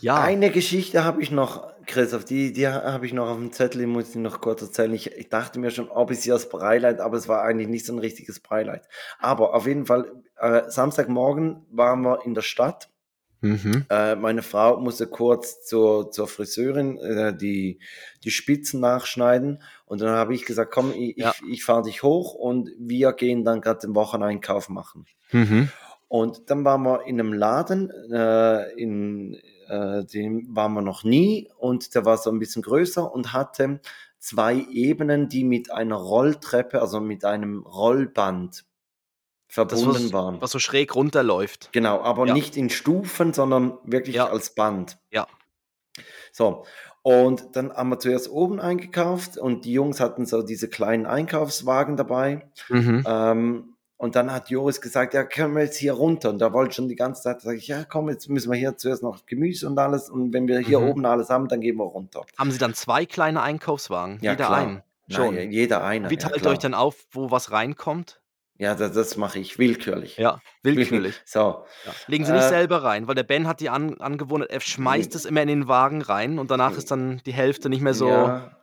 [0.00, 0.20] Ja.
[0.20, 3.86] Eine Geschichte habe ich noch, Christoph, die, die habe ich noch auf dem Zettel, die
[3.86, 4.92] muss ich noch kurz erzählen.
[4.94, 7.84] Ich, ich dachte mir schon, ob ich sie als Breileid, aber es war eigentlich nicht
[7.86, 8.86] so ein richtiges Breileid.
[9.18, 12.88] Aber auf jeden Fall, äh, Samstagmorgen waren wir in der Stadt.
[13.42, 13.84] Mhm.
[13.90, 17.80] Äh, meine Frau musste kurz zur, zur Friseurin äh, die,
[18.24, 19.62] die Spitzen nachschneiden.
[19.84, 21.34] Und dann habe ich gesagt, komm, ich, Ja.
[21.42, 25.06] ich, ich fahre dich hoch und wir gehen dann gerade den Wocheneinkauf machen.
[25.32, 25.68] Mhm.
[26.08, 31.48] Und dann waren wir in einem Laden, äh, in äh, dem waren wir noch nie
[31.58, 33.80] und der war so ein bisschen größer und hatte
[34.18, 38.64] zwei Ebenen, die mit einer Rolltreppe, also mit einem Rollband
[39.54, 40.40] Das, verbunden was, waren.
[40.40, 41.68] was so schräg runterläuft.
[41.72, 42.34] Genau, aber Ja.
[42.34, 44.28] nicht in Stufen, sondern wirklich Ja.
[44.28, 44.98] als Band.
[45.10, 45.26] Ja.
[46.32, 46.64] So,
[47.02, 51.96] und dann haben wir zuerst oben eingekauft und die Jungs hatten so diese kleinen Einkaufswagen
[51.96, 52.48] dabei.
[52.68, 53.04] Mhm.
[53.06, 56.30] Ähm, und dann hat Joris gesagt, ja, können wir jetzt hier runter?
[56.30, 58.76] Und da wollte schon die ganze Zeit, sage ich, ja, komm, jetzt müssen wir hier
[58.76, 60.08] zuerst noch Gemüse und alles.
[60.10, 60.88] Und wenn wir hier Mhm.
[60.88, 62.22] oben alles haben, dann gehen wir runter.
[62.38, 64.18] Haben Sie dann zwei kleine Einkaufswagen?
[64.22, 64.58] Ja, Jeder klar.
[64.58, 64.82] einen?
[65.08, 65.34] Schon.
[65.34, 66.08] Nein, jeder einer.
[66.10, 66.52] Wie ja, teilt ihr klar.
[66.54, 68.20] euch dann auf, wo was reinkommt?
[68.62, 70.16] Ja, das, das mache ich willkürlich.
[70.18, 71.20] Ja, willkürlich.
[71.26, 71.92] So, Ja.
[72.06, 75.14] Legen Sie nicht Äh, selber rein, weil der Ben hat die an, Angewohnheit, er schmeißt
[75.16, 78.08] es immer in den Wagen rein und danach ist dann die Hälfte nicht mehr so.
[78.08, 78.56] Ja.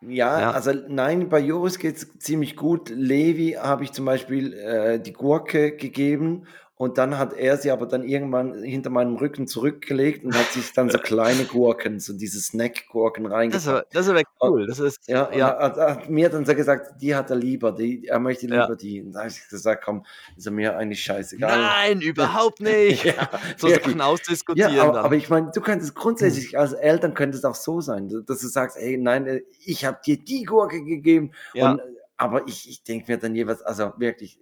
[0.00, 0.50] Ja, Ja.
[0.52, 2.88] also nein, bei Joris geht's ziemlich gut.
[2.88, 6.46] Levi habe ich zum Beispiel äh, die Gurke gegeben
[6.82, 10.72] und dann hat er sie aber dann irgendwann hinter meinem Rücken zurückgelegt und hat sich
[10.72, 13.86] dann so kleine Gurken, so diese Snack-Gurken reingepackt.
[13.94, 14.66] das ist aber cool.
[14.66, 15.56] Das ist, Ja, ja.
[15.60, 18.62] Hat, hat mir dann so gesagt, die hat er lieber, die, er möchte Ja.
[18.62, 19.00] lieber die.
[19.00, 20.04] Und da habe ich gesagt, komm,
[20.36, 21.56] ist mir eigentlich scheißegal.
[21.56, 23.04] Nein, überhaupt nicht.
[23.12, 23.68] Ja, so.
[23.68, 27.54] Sachen ausdiskutieren Ja, aber, aber ich meine, du könntest grundsätzlich als Eltern könnte es auch
[27.54, 31.30] so sein, dass du sagst, ey, nein, äh, ich habe dir die Gurke gegeben.
[31.54, 31.70] Ja.
[31.72, 31.82] Und, äh,
[32.16, 34.40] aber ich, ich denke mir dann jeweils, also wirklich.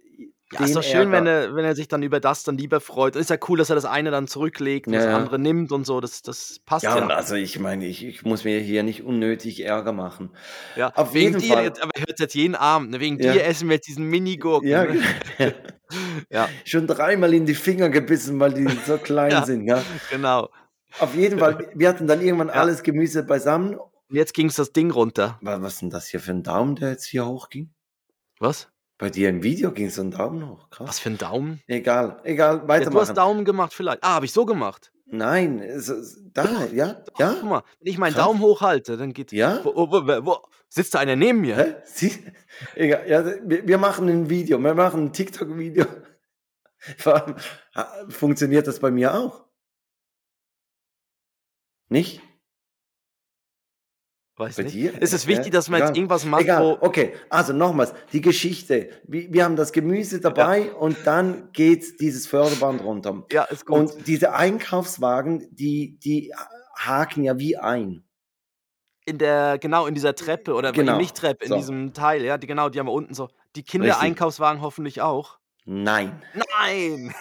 [0.51, 3.15] Ja, ist doch schön, wenn er, wenn er sich dann über das dann lieber freut.
[3.15, 5.85] Ist ja cool, dass er das eine dann zurücklegt und Ja, das andere nimmt und
[5.85, 5.99] so.
[6.01, 7.03] Das, das passt Ja, ja.
[7.03, 10.31] und also ich meine, ich, ich muss mir hier nicht unnötig Ärger machen.
[10.75, 10.91] ja.
[10.95, 11.63] auf Wegen jeden dir, Fall.
[11.63, 12.91] jetzt, aber er hört jetzt jeden Abend.
[12.91, 12.99] Ne?
[12.99, 13.33] Wegen Ja.
[13.33, 14.67] dir essen wir jetzt diesen Mini-Gurken.
[14.67, 15.01] Ja, ne?
[16.29, 19.65] ja, schon dreimal in die Finger gebissen, weil die so klein sind.
[19.67, 19.83] Ja.
[20.09, 20.49] genau.
[20.99, 23.75] Auf jeden Fall, wir hatten dann irgendwann alles Gemüse beisammen.
[23.75, 25.37] Und jetzt ging es das Ding runter.
[25.41, 27.73] Wa- Was ist denn das hier für ein Daumen, der jetzt hier hochging?
[28.39, 28.67] Was?
[29.01, 30.69] Bei dir im Video ging so ein Daumen hoch.
[30.69, 30.87] Krass.
[30.87, 31.59] Was für ein Daumen?
[31.65, 33.15] Egal, egal, Ja, du hast weitermachen.
[33.15, 34.03] Daumen gemacht vielleicht.
[34.03, 34.93] Ah, habe ich so gemacht.
[35.07, 38.25] Nein, es, da, ja, Guck ja, mal, wenn ich meinen Krass.
[38.25, 39.31] Daumen hochhalte, dann geht.
[39.31, 39.59] ja.
[39.63, 40.37] Wo, wo, wo,
[40.69, 41.57] sitzt da einer neben mir?
[41.57, 41.75] Hä?
[41.85, 42.11] Sie,
[42.75, 45.87] egal, ja, wir, wir machen ein Video, wir machen ein TikTok-Video.
[48.09, 49.45] Funktioniert das bei mir auch?
[51.89, 52.21] Nicht?
[54.41, 54.75] Weiß Bei nicht.
[54.75, 55.01] dir?
[55.01, 56.85] Ist es Ja, wichtig, dass man jetzt irgendwas macht, Egal, wo.
[56.85, 58.89] okay, also nochmals, die Geschichte.
[59.07, 63.23] Wir, wir haben das Gemüse dabei und dann geht dieses Förderband runter.
[63.31, 63.77] Ja, ist gut.
[63.77, 66.33] Und diese Einkaufswagen, die, die
[66.77, 68.03] haken ja wie ein.
[69.05, 71.55] in der, genau, in dieser Treppe oder Genau, nicht Treppe, in so.
[71.57, 73.29] diesem Teil, ja, die, genau, die haben wir unten so.
[73.55, 75.37] Die Kindereinkaufswagen hoffentlich auch.
[75.65, 76.21] Nein.
[76.33, 77.13] Nein!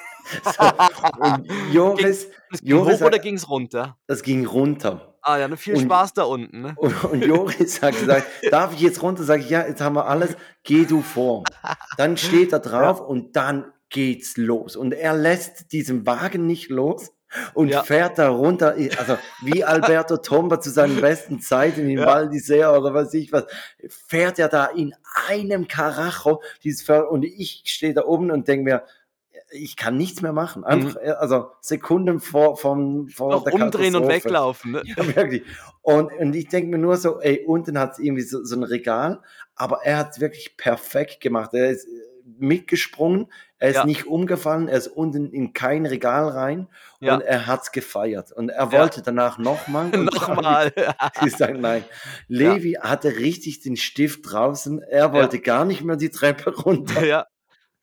[1.19, 2.29] Und Joris,
[2.63, 3.97] ging Joris hoch oder ging es runter?
[4.07, 5.10] das ging runter.
[5.23, 6.75] Ah ja, ne, viel Und- Spaß da unten, ne?
[6.77, 9.23] Und, und Joris hat gesagt, darf ich jetzt runter?
[9.25, 11.45] Sag ich, ja, jetzt haben wir alles, geh du vor.
[11.97, 14.77] Dann steht er drauf und dann geht's los.
[14.77, 17.13] Und er lässt diesen Wagen nicht los
[17.55, 17.83] und Ja.
[17.83, 22.07] fährt da runter, also wie Alberto Tomba zu seinen besten Zeiten in Ja.
[22.07, 23.45] Val d'Isère oder was ich was,
[23.89, 24.95] fährt er da in
[25.29, 28.85] einem Karacho dieses Fer- und ich stehe da oben und denke mir,
[29.53, 30.65] ich kann nichts mehr machen.
[30.65, 33.33] Einfach, äh, also Sekunden vor, vom, vor Mhm.
[33.35, 34.83] Noch der umdrehen und weglaufen, ne?
[34.97, 35.43] Ja, wirklich.
[35.83, 38.63] Und, und ich denke mir nur so, ey, unten hat es irgendwie so, so ein
[38.63, 39.21] Regal,
[39.57, 41.51] aber er hat es wirklich perfekt gemacht.
[41.55, 41.91] Er ist äh,
[42.39, 43.27] mitgesprungen,
[43.59, 43.85] er ist Ja.
[43.85, 46.69] nicht umgefallen, er ist unten in kein Regal rein
[47.01, 47.15] Ja.
[47.15, 48.33] und er hat es gefeiert.
[48.33, 49.89] Und er wollte danach nochmal.
[49.97, 50.73] Nochmal.
[51.27, 51.85] Ich sage nein.
[52.29, 57.05] Levi hatte richtig den Stift draußen, er wollte gar nicht mehr die Treppe runter.
[57.05, 57.27] ja.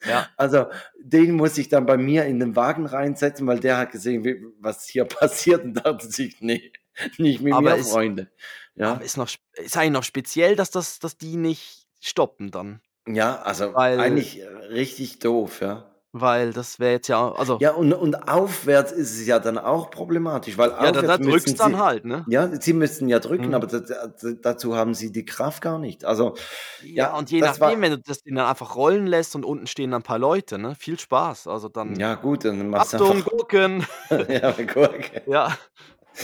[0.05, 0.27] Ja.
[0.37, 0.67] Also
[1.01, 4.87] den muss ich dann bei mir in den Wagen reinsetzen, weil der hat gesehen, was
[4.87, 6.71] hier passiert und dachte sich, nee,
[7.17, 8.29] nicht mit Aber mir, ist- Freunde.
[8.75, 12.79] Ja, Aber ist, noch, ist eigentlich noch speziell, dass, das, dass die nicht stoppen dann.
[13.07, 15.91] ja, also Weil- eigentlich äh, richtig doof, ja.
[16.14, 19.91] Weil das wäre jetzt ja, also, Ja, und, und aufwärts ist es ja dann auch
[19.91, 22.26] problematisch, weil ja da, da aufwärts müssen drückst dann sie, halt, ne?
[22.30, 23.53] Ja, sie müssten ja drücken, Mhm.
[23.53, 24.08] aber da, da,
[24.41, 26.05] dazu haben sie die Kraft gar nicht.
[26.05, 26.36] Also,
[26.82, 29.43] Ja, ja, und je das war- nachdem, wenn du das dann einfach rollen lässt und
[29.45, 30.76] unten stehen dann ein paar Leute, ne?
[30.76, 31.47] Viel Spaß.
[31.47, 31.99] Also dann.
[31.99, 33.86] ja gut, dann machst du Achtung, gucken.
[34.30, 35.24] ja, Gurke.
[35.28, 35.58] Ja.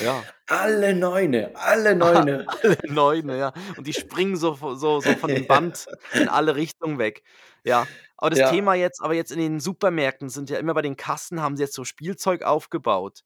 [0.01, 0.23] Ja.
[0.47, 2.45] Alle Neune, alle Neune.
[2.47, 3.53] Alle Neune, ja.
[3.77, 7.23] Und die springen so, so, so von dem Band in alle Richtungen weg.
[7.63, 7.87] Ja.
[8.17, 8.51] Aber das Ja.
[8.51, 11.63] Thema jetzt, aber jetzt in den Supermärkten sind ja immer bei den Kassen, haben sie
[11.63, 13.23] jetzt so Spielzeug aufgebaut.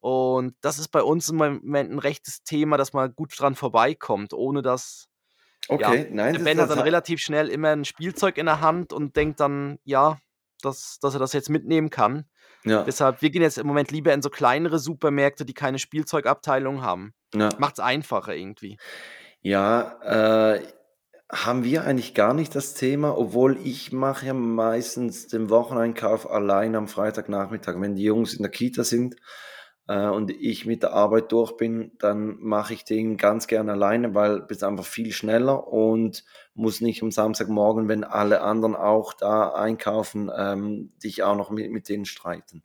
[0.00, 4.32] Und das ist bei uns im Moment ein rechtes Thema, dass man gut dran vorbeikommt,
[4.34, 5.08] ohne dass
[5.68, 9.14] Okay, nein, der Ben hat dann relativ schnell immer ein Spielzeug in der Hand und
[9.14, 10.18] denkt dann, ja,
[10.60, 12.24] dass, dass er das jetzt mitnehmen kann.
[12.64, 16.82] Ja, Deshalb, wir gehen jetzt im Moment lieber in so kleinere Supermärkte, die keine Spielzeugabteilung
[16.82, 17.14] haben.
[17.34, 17.48] ja.
[17.58, 18.78] Macht's einfacher irgendwie.
[19.40, 20.62] Ja, äh,
[21.32, 26.76] haben wir eigentlich gar nicht das Thema, obwohl ich mache ja meistens den Wocheneinkauf allein
[26.76, 27.80] am Freitagnachmittag.
[27.80, 29.16] Wenn die Jungs in der Kita sind
[29.88, 34.14] äh, und ich mit der Arbeit durch bin, dann mache ich den ganz gerne alleine,
[34.14, 36.22] weil es einfach viel schneller und
[36.54, 41.70] muss nicht am Samstagmorgen, wenn alle anderen auch da einkaufen, ähm, dich auch noch mit,
[41.70, 42.62] mit denen streiten.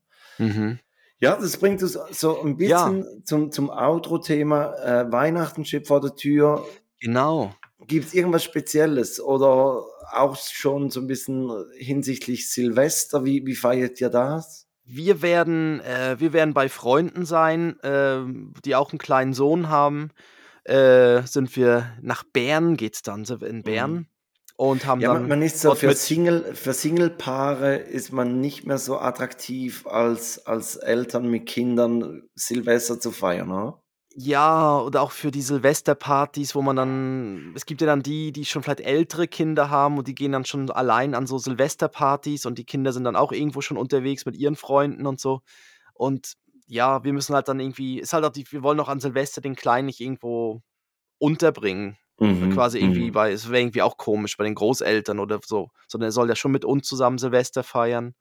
[1.19, 2.89] Ja, das bringt uns so ein Ja.
[2.89, 4.73] bisschen zum, zum Outro-Thema.
[4.75, 6.63] Äh, Weihnachten steht vor der Tür.
[6.99, 7.53] Genau.
[7.87, 9.83] Gibt es irgendwas Spezielles oder
[10.13, 13.25] auch schon so ein bisschen hinsichtlich Silvester?
[13.25, 14.67] Wie, wie feiert ihr das?
[14.83, 20.11] Wir werden, äh, wir werden bei Freunden sein, ähm, die auch einen kleinen Sohn haben.
[20.67, 24.07] Äh, sind wir nach Bern, geht's dann, sind wir in Bern
[24.57, 28.65] und haben Ja, dann man, man ist so für Single, für Singlepaare ist man nicht
[28.65, 33.81] mehr so attraktiv als, als Eltern mit Kindern Silvester zu feiern, oder?
[34.19, 38.45] Ja, oder auch für die Silvesterpartys, wo man dann, es gibt ja dann die, die
[38.45, 42.57] schon vielleicht ältere Kinder haben und die gehen dann schon allein an so Silvesterpartys und
[42.57, 45.41] die Kinder sind dann auch irgendwo schon unterwegs mit ihren Freunden und so.
[45.93, 46.33] Und
[46.67, 49.41] ja, wir müssen halt dann irgendwie, ist halt auch die, wir wollen auch an Silvester
[49.41, 50.61] den Kleinen nicht irgendwo
[51.19, 51.97] unterbringen.
[52.19, 53.13] Mhm, Quasi irgendwie mhm.
[53.13, 56.35] bei, es wäre irgendwie auch komisch bei den Großeltern oder so, sondern er soll ja
[56.35, 58.15] schon mit uns zusammen Silvester feiern.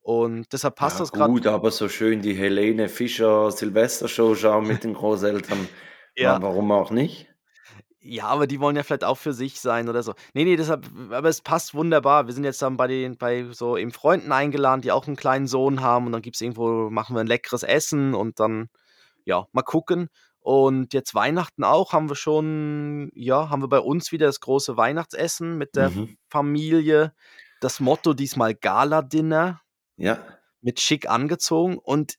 [0.00, 1.32] Und deshalb passt ja, das gerade.
[1.32, 5.68] gut, aber so schön die Helene Fischer Silvestershow schauen mit den Großeltern.
[6.14, 6.42] Ja.
[6.42, 7.31] Wa- Warum auch nicht?
[8.04, 10.14] Ja, aber die wollen ja vielleicht auch für sich sein oder so.
[10.34, 12.26] Nee, nee, deshalb, aber es passt wunderbar.
[12.26, 15.46] Wir sind jetzt dann bei den, bei so eben Freunden eingeladen, die auch einen kleinen
[15.46, 18.68] Sohn haben und dann gibt es irgendwo, machen wir ein leckeres Essen und dann,
[19.24, 20.08] ja, mal gucken.
[20.40, 24.76] Und jetzt Weihnachten auch, haben wir schon, ja, haben wir bei uns wieder das große
[24.76, 26.16] Weihnachtsessen mit der Mhm.
[26.28, 27.14] Familie.
[27.60, 29.60] Das Motto diesmal Gala-Dinner
[29.96, 30.18] Ja.
[30.60, 32.14] mit schick angezogen und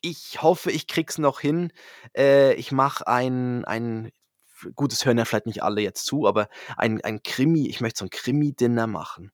[0.00, 1.72] ich hoffe, ich krieg's noch hin.
[2.16, 4.10] Äh, ich mache ein, ein,
[4.74, 7.98] gut, das hören ja vielleicht nicht alle jetzt zu, aber ein, ein Krimi, ich möchte
[8.00, 9.32] so ein Krimi-Dinner machen.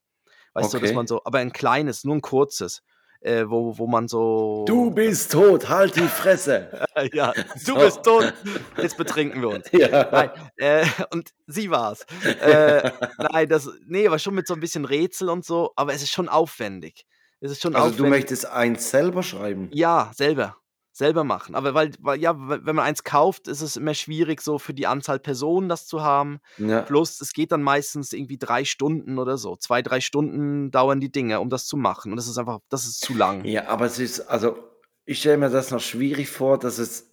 [0.54, 0.96] Weißt du, dass Okay.
[0.96, 2.82] man so, aber ein kleines, nur ein kurzes,
[3.20, 4.64] äh, wo, wo man so.
[4.66, 6.84] Du bist tot, halt die Fresse.
[7.12, 7.74] ja, du So.
[7.76, 8.32] bist tot.
[8.78, 9.66] Jetzt betrinken wir uns.
[9.72, 10.08] ja.
[10.10, 12.04] Nein, äh, und sie war's.
[12.24, 16.02] Äh, nein, das, nee, aber schon mit so ein bisschen Rätsel und so, aber es
[16.02, 17.04] ist schon aufwendig.
[17.40, 18.04] Es ist schon Also aufwendig.
[18.04, 19.68] du möchtest eins selber schreiben?
[19.72, 20.56] Ja, selber.
[21.00, 21.54] Selber machen.
[21.54, 24.86] Aber weil, weil, ja, wenn man eins kauft, ist es immer schwierig, so für die
[24.86, 26.40] Anzahl Personen das zu haben.
[26.58, 26.82] Ja.
[26.82, 29.56] Plus, es geht dann meistens irgendwie drei Stunden oder so.
[29.56, 32.12] Zwei, drei Stunden dauern die Dinge, um das zu machen.
[32.12, 33.44] Und das ist einfach, das ist zu lang.
[33.44, 34.58] Ja, aber es ist, also
[35.06, 37.10] ich stelle mir das noch schwierig vor, dass es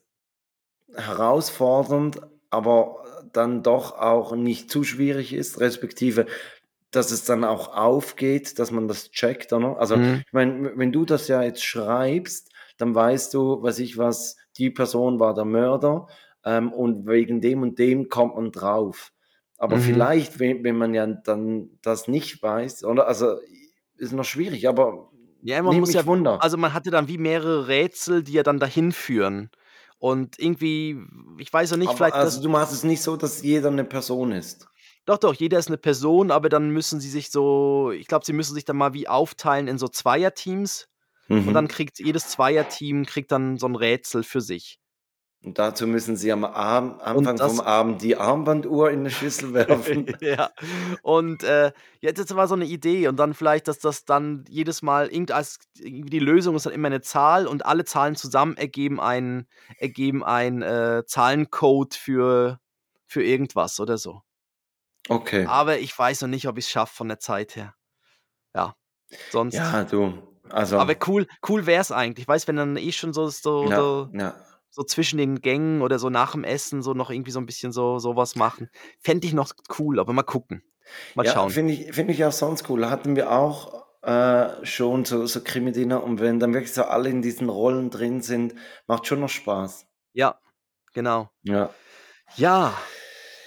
[0.94, 6.26] herausfordernd, aber dann doch auch nicht zu schwierig ist, respektive,
[6.92, 9.78] dass es dann auch aufgeht, dass man das checkt, oder?
[9.80, 10.24] Also, Mhm.
[10.26, 14.70] ich meine, wenn du das ja jetzt schreibst, dann weißt du, was ich was, die
[14.70, 16.08] Person war der Mörder,
[16.44, 19.12] ähm, und wegen dem und dem kommt man drauf.
[19.58, 19.82] Aber Mhm.
[19.82, 23.08] vielleicht, wenn, wenn man ja dann das nicht weiß, oder?
[23.08, 23.38] Also
[23.98, 25.10] ist noch schwierig, aber
[25.42, 26.42] Ja, man muss ja Wunder.
[26.42, 29.50] also, man hatte dann wie mehrere Rätsel, die ja dann dahin führen.
[30.00, 30.98] Und irgendwie,
[31.40, 33.84] ich weiß ja nicht, aber vielleicht also du machst es nicht so, dass jeder eine
[33.84, 34.68] Person ist.
[35.06, 38.34] doch, doch, jeder ist eine Person, aber dann müssen sie sich so ich glaube, sie
[38.34, 40.88] müssen sich dann mal wie aufteilen in so Zweierteams
[41.30, 41.54] und Mhm.
[41.54, 44.80] dann kriegt jedes Zweierteam kriegt dann so ein Rätsel für sich.
[45.44, 49.54] Und dazu müssen sie am Abend, Anfang das- vom Abend die Armbanduhr in eine Schüssel
[49.54, 50.08] werfen.
[50.22, 50.50] Ja.
[51.04, 51.72] Und, äh,
[52.02, 55.32] ja, das war so eine Idee und dann vielleicht, dass das dann jedes Mal irgend
[55.32, 59.48] als irgendwie die Lösung ist dann immer eine Zahl und alle Zahlen zusammen ergeben einen
[59.78, 62.60] ergeben einen, äh, Zahlencode für
[63.06, 64.24] für irgendwas oder so.
[65.08, 65.46] Okay.
[65.46, 67.76] Aber ich weiß noch nicht, ob ich's schaffe von der Zeit her.
[68.56, 68.76] Ja,
[69.32, 70.18] sonst Ja, du.
[70.52, 70.78] Also.
[70.80, 72.28] aber cool cool wär's eigentlich.
[72.28, 74.36] Weißt, wenn dann eh schon so so ja, so ja.
[74.70, 77.72] so zwischen den Gängen oder so nach dem Essen so noch irgendwie so 'n bisschen
[77.72, 78.70] so so was machen.
[79.02, 80.64] Fände ich noch cool, aber mal gucken.
[81.16, 81.52] Mal Ja, schauen.
[81.52, 82.90] finde ich, finde ich auch sonst cool.
[82.90, 87.22] Hatten wir auch äh, schon so, so Krimi-Dinner und wenn dann wirklich so alle in
[87.22, 88.56] diesen Rollen drin sind,
[88.88, 89.88] macht schon noch Spaß.
[90.14, 90.40] Ja,
[90.94, 91.30] genau.
[91.44, 91.70] Ja.
[92.38, 92.74] Ja.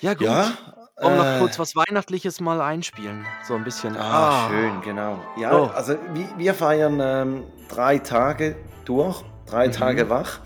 [0.00, 0.26] Ja, gut.
[0.26, 0.79] Ja.
[1.00, 3.26] Wollen wir noch äh, kurz was Weihnachtliches mal einspielen?
[3.46, 3.96] So 'n bisschen.
[3.96, 5.18] Ah, schön, genau.
[5.38, 5.66] Ja, Oh.
[5.66, 9.72] also wir, wir feiern ähm, drei Tage durch, drei Mhm.
[9.72, 10.40] Tage wach.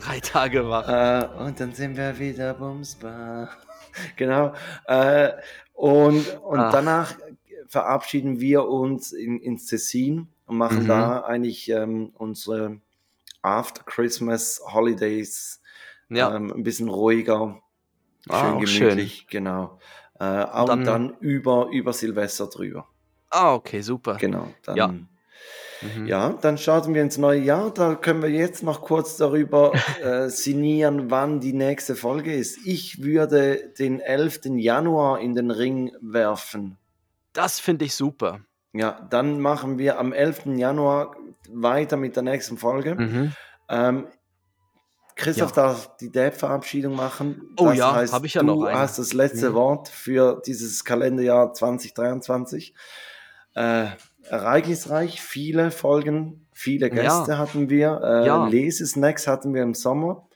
[0.00, 0.88] 3 Tage wach.
[0.88, 3.50] Äh, und dann sind wir wieder bumsbar.
[4.16, 4.54] genau.
[4.86, 5.32] Äh,
[5.74, 6.72] und und Ach.
[6.72, 7.14] danach
[7.68, 10.88] verabschieden wir uns in, ins Tessin und machen Mhm.
[10.88, 12.80] da eigentlich ähm, unsere
[13.42, 15.60] After Christmas Holidays
[16.08, 16.34] Ja.
[16.34, 17.60] ähm, ein bisschen ruhiger,
[18.28, 19.78] Ah, schön auch gemütlich, genau.
[20.20, 22.86] Äh, und dann- dann, über, über Silvester drüber.
[23.30, 24.16] Ah, okay, super.
[24.16, 24.48] Genau.
[24.64, 24.86] Dann, Ja.
[24.86, 24.94] ja.
[25.96, 26.06] Mhm.
[26.06, 27.72] Ja, dann starten wir ins neue Jahr.
[27.72, 32.58] Da können wir jetzt noch kurz darüber äh, sinnieren, wann die nächste Folge ist.
[32.66, 34.40] Ich würde den 11.
[34.56, 36.76] Januar in den Ring werfen.
[37.32, 38.40] Das finde ich super.
[38.74, 40.58] Ja, dann machen wir am 11.
[40.58, 41.16] Januar
[41.48, 42.94] weiter mit der nächsten Folge.
[42.96, 43.32] Mhm.
[43.70, 44.06] Ähm,
[45.20, 47.54] Christoph darf die Dad-Verabschiedung machen.
[47.58, 48.78] Oh Das ja, heißt, hab ich ja du noch eine.
[48.78, 49.54] hast das letzte Mhm.
[49.54, 52.74] Wort für dieses Kalenderjahr 2023.
[53.54, 53.86] Äh,
[54.28, 57.02] ereignisreich, viele Folgen, viele Ja.
[57.18, 58.00] Gäste hatten wir.
[58.02, 58.46] Äh, Ja.
[58.46, 60.26] Lesesnacks hatten wir im Sommer.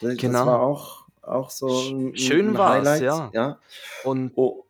[0.00, 0.38] Das, Genau.
[0.40, 3.02] das war auch, auch so ein, Schön ein war's, Highlight.
[3.02, 3.30] ja.
[3.32, 3.58] ja.
[4.04, 4.64] Und Oh,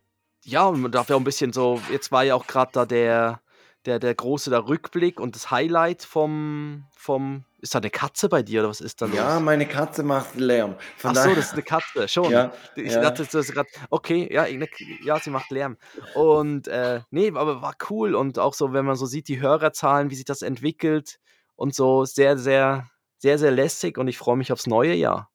[0.44, 2.84] ja, und man darf ja auch 'n bisschen so jetzt war ja auch grad da
[2.86, 3.40] der
[3.86, 8.42] der der große der Rückblick und das Highlight vom vom ist da 'ne Katze bei
[8.42, 9.34] dir oder was ist da los?
[9.34, 10.76] ja, meine Katze macht Lärm.
[10.96, 12.38] Von Ach so, das ist 'ne Katze, schon.
[12.38, 13.00] Ja, Ich ja.
[13.00, 14.46] dachte, das ist grad okay, ja,
[14.78, 15.76] ja, sie macht Lärm.
[16.12, 20.10] Und, äh, ne, aber war cool und auch so, wenn man so sieht, die Hörerzahlen,
[20.10, 21.18] wie sich das entwickelt
[21.56, 25.31] und so sehr, sehr sehr, sehr lässig und ich freue mich aufs neue Jahr.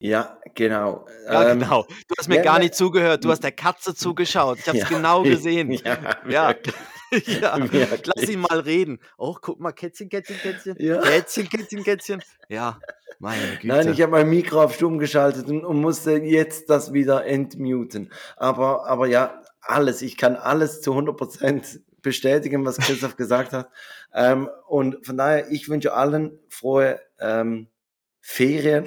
[0.00, 1.06] Ja, genau.
[1.26, 1.84] Ja, Ähm, genau.
[2.08, 3.22] Du hast mir ja, gar nicht zugehört.
[3.22, 4.58] Du hast der Katze zugeschaut.
[4.58, 5.70] Ich habe es Ja, genau gesehen.
[5.84, 6.54] Ja, Ja.
[8.14, 8.98] lass ihn mal reden.
[9.18, 10.76] Oh, guck mal, Kätzchen, Kätzchen, Kätzchen.
[10.78, 11.00] Ja.
[11.02, 12.22] Kätzchen, Kätzchen, Kätzchen.
[12.48, 12.78] Ja,
[13.18, 13.66] meine Güte.
[13.66, 18.10] Nein, ich habe mein Mikro auf stumm geschaltet und, und musste jetzt das wieder entmuten.
[18.36, 20.02] Aber, aber ja, alles.
[20.02, 23.68] Ich kann alles zu 100% bestätigen, was Christoph gesagt hat.
[24.14, 27.66] Ähm, und von daher, ich wünsche allen frohe ähm,
[28.20, 28.86] Ferien,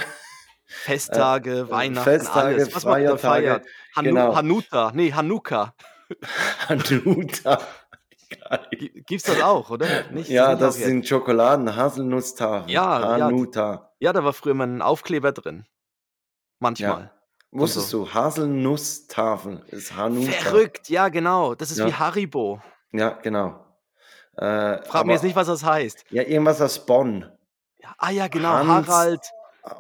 [0.74, 2.76] Festtage, Weihnachten, äh, Festtage, alles.
[2.76, 3.66] Was macht Feiertage, feiert?
[3.96, 4.36] Hanu genau.
[4.36, 5.74] Hanuta, nee, Hanukkah.
[6.70, 7.60] Hanuta.
[9.06, 9.86] Gibt's das auch, oder?
[10.12, 10.30] Nicht?
[10.30, 12.70] Ja, sind das sind Schokoladen, Haselnussztafeln.
[12.70, 13.26] Ja, ja.
[13.26, 13.92] Hanuta.
[14.00, 15.66] Ja, da war früher mal ein Aufkleber drin.
[16.60, 17.12] Manchmal.
[17.52, 18.06] Wusstest so.
[18.06, 20.32] du, Haselnusstafel ist Hanuta.
[20.32, 21.54] Verrückt, ja, genau.
[21.56, 21.88] Das ist Ja.
[21.88, 22.62] wie Haribo.
[22.92, 23.60] Ja, genau.
[24.36, 26.06] Äh, Frag aber- mir jetzt nicht, was das heißt.
[26.10, 27.32] Ja, irgendwas aus Bonn.
[27.78, 29.22] Ja, ah ja, genau, Hans- Harald.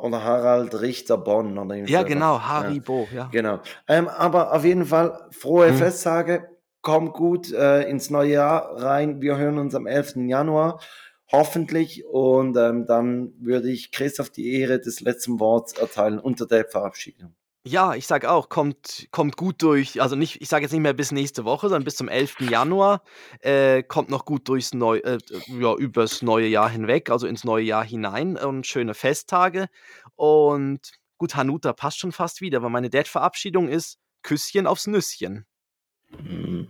[0.01, 1.57] Oder Harald Richter Bonn.
[1.57, 3.23] Oder Ja, genau, Haribo, ja.
[3.23, 3.59] Ja, genau.
[3.87, 5.77] Ähm, aber auf jeden Fall frohe Hm.
[5.77, 6.49] Festtage.
[6.81, 9.21] Kommt gut äh, ins neue Jahr rein.
[9.21, 10.15] Wir hören uns am 11.
[10.27, 10.79] Januar.
[11.31, 12.05] Hoffentlich.
[12.05, 17.35] Und ähm, dann würde ich Christoph die Ehre des letzten Worts erteilen unter der Verabschiedung.
[17.65, 20.01] Ja, ich sag auch, kommt, kommt gut durch.
[20.01, 22.41] Also nicht, ich sage jetzt nicht mehr bis nächste Woche, sondern bis zum 11.
[22.41, 23.03] Januar.
[23.39, 27.63] Äh, kommt noch gut durchs neu, äh, ja, übers neue Jahr hinweg, also ins neue
[27.63, 29.67] Jahr hinein und schöne Festtage.
[30.15, 35.45] Und gut, Hanuta passt schon fast wieder, weil meine Dad-Verabschiedung ist Küsschen aufs Nüsschen.
[36.11, 36.63] Mm.